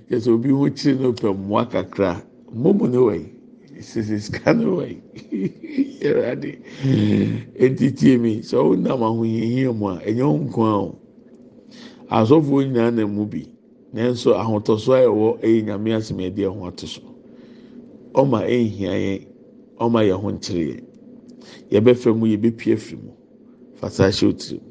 Kyɛ 0.09 0.29
obi 0.29 0.51
ho 0.51 0.65
kyerɛ 0.71 1.01
no 1.01 1.13
pɛ 1.13 1.29
mmoa 1.37 1.65
kakra. 1.71 2.23
Momo 2.55 2.87
ne 2.89 2.99
wɔ. 2.99 3.25
Sisi 3.81 4.19
sika 4.21 4.53
ne 4.55 4.65
wɔ 4.65 4.89
yi. 4.89 4.97
Ɛwurade. 6.03 6.59
Eti 7.59 7.91
tie 7.97 8.17
mi 8.19 8.41
sɛ 8.41 8.57
ɔnam 8.57 9.01
ahohiahia 9.03 9.73
mu 9.77 9.89
a 9.89 9.99
ɛnyɛ 10.07 10.23
ho 10.23 10.37
nko 10.39 10.63
o. 10.63 10.99
Asɔfoɔ 12.11 12.65
nyinaa 12.69 12.91
na 12.95 13.07
mu 13.07 13.27
bi. 13.27 13.47
Nanso 13.95 14.35
ahotɔso 14.35 14.93
a 14.95 15.07
ɛwɔ 15.09 15.41
ɛyɛ 15.43 15.65
nyame 15.65 15.91
asɛm 15.97 16.19
yɛde 16.21 16.43
ɛho 16.47 16.67
ato 16.69 16.87
so. 16.87 17.01
Ɔma 18.15 18.45
ɛnhia 18.47 18.93
yɛn. 18.95 19.27
Ɔma 19.81 20.01
yɛn 20.07 20.21
ho 20.21 20.31
nkyerɛ 20.33 20.63
yɛn. 20.71 20.85
Yɛbɛfɛ 21.71 22.17
mu 22.17 22.27
yɛbɛpie 22.27 22.79
firi 22.79 23.03
mu. 23.03 23.13
Fasa 23.81 24.05
ahyɛ 24.09 24.29
otiri 24.33 24.61
mu. 24.63 24.71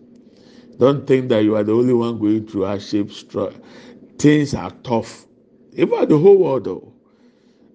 Don't 0.79 1.05
think 1.05 1.29
that 1.29 1.43
you 1.43 1.55
are 1.55 1.63
the 1.63 1.73
only 1.73 1.93
one 1.93 2.17
going 2.19 2.47
through 2.47 2.65
hardship. 2.65 3.11
Struggle. 3.11 3.59
Things 4.17 4.53
are 4.53 4.71
tough. 4.83 5.27
Even 5.73 6.07
the 6.07 6.17
whole 6.17 6.37
world, 6.37 6.63
though. 6.63 6.93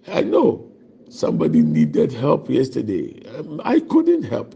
I 0.08 0.22
know 0.22 0.70
somebody 1.10 1.62
needed 1.62 2.12
help 2.12 2.48
yesterday. 2.48 3.22
Um, 3.36 3.60
I 3.64 3.80
couldn't 3.80 4.22
help. 4.24 4.54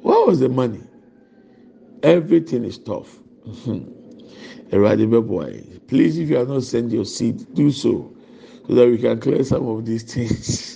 What 0.00 0.26
was 0.26 0.40
the 0.40 0.48
money? 0.48 0.82
Everything 2.02 2.64
is 2.64 2.78
tough. 2.78 3.18
Please, 4.70 6.18
if 6.18 6.28
you 6.28 6.38
are 6.38 6.46
not 6.46 6.62
send 6.64 6.92
your 6.92 7.04
seed, 7.04 7.54
do 7.54 7.70
so 7.70 8.16
so 8.66 8.74
that 8.74 8.88
we 8.88 8.98
can 8.98 9.20
clear 9.20 9.44
some 9.44 9.66
of 9.68 9.84
these 9.86 10.02
things. 10.02 10.75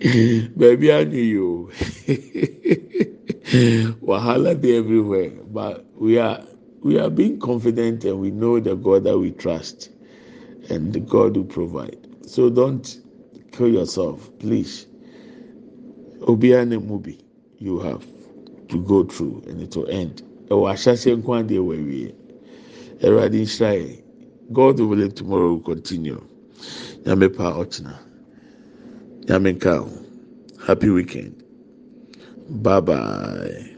Baby, 0.58 0.92
I 0.92 1.04
knew 1.04 1.22
you. 1.22 1.70
Wahala 4.02 4.60
be 4.60 4.76
everywhere, 4.76 5.30
but 5.30 5.86
we 5.94 6.18
are 6.18 6.42
we 6.82 6.98
are 6.98 7.08
being 7.08 7.40
confident 7.40 8.04
and 8.04 8.20
we 8.20 8.30
know 8.30 8.60
the 8.60 8.76
God 8.76 9.04
that 9.04 9.18
we 9.18 9.30
trust 9.30 9.88
and 10.68 10.92
the 10.92 11.00
God 11.00 11.34
who 11.34 11.44
provide. 11.44 11.96
So 12.26 12.50
don't 12.50 13.00
kill 13.52 13.68
yourself, 13.68 14.30
please. 14.38 14.86
Obiane 16.20 16.78
mubi, 16.78 17.18
you 17.58 17.78
have 17.80 18.04
to 18.68 18.82
go 18.84 19.04
through 19.04 19.44
and 19.48 19.62
it 19.62 19.74
will 19.76 19.88
end. 19.88 20.22
Ɛwɔ 20.48 20.72
ahyɛse 20.74 21.16
nkwan 21.22 21.48
deɛ 21.48 21.58
wɔawie. 21.64 22.14
Ɛwurade 23.00 23.40
nhyira 23.40 23.72
yɛn. 23.80 24.02
God 24.52 24.78
willing 24.78 25.12
tomorrow 25.12 25.52
will 25.54 25.60
continue. 25.60 26.22
Nyame 27.04 27.28
ɔkyena. 27.28 28.05
Nyame 29.28 29.52
nka 29.52 29.74
ho. 29.78 29.90
Happy 30.66 30.90
weekend. 30.90 31.34
Bye 32.48 32.80
bye. 32.80 33.75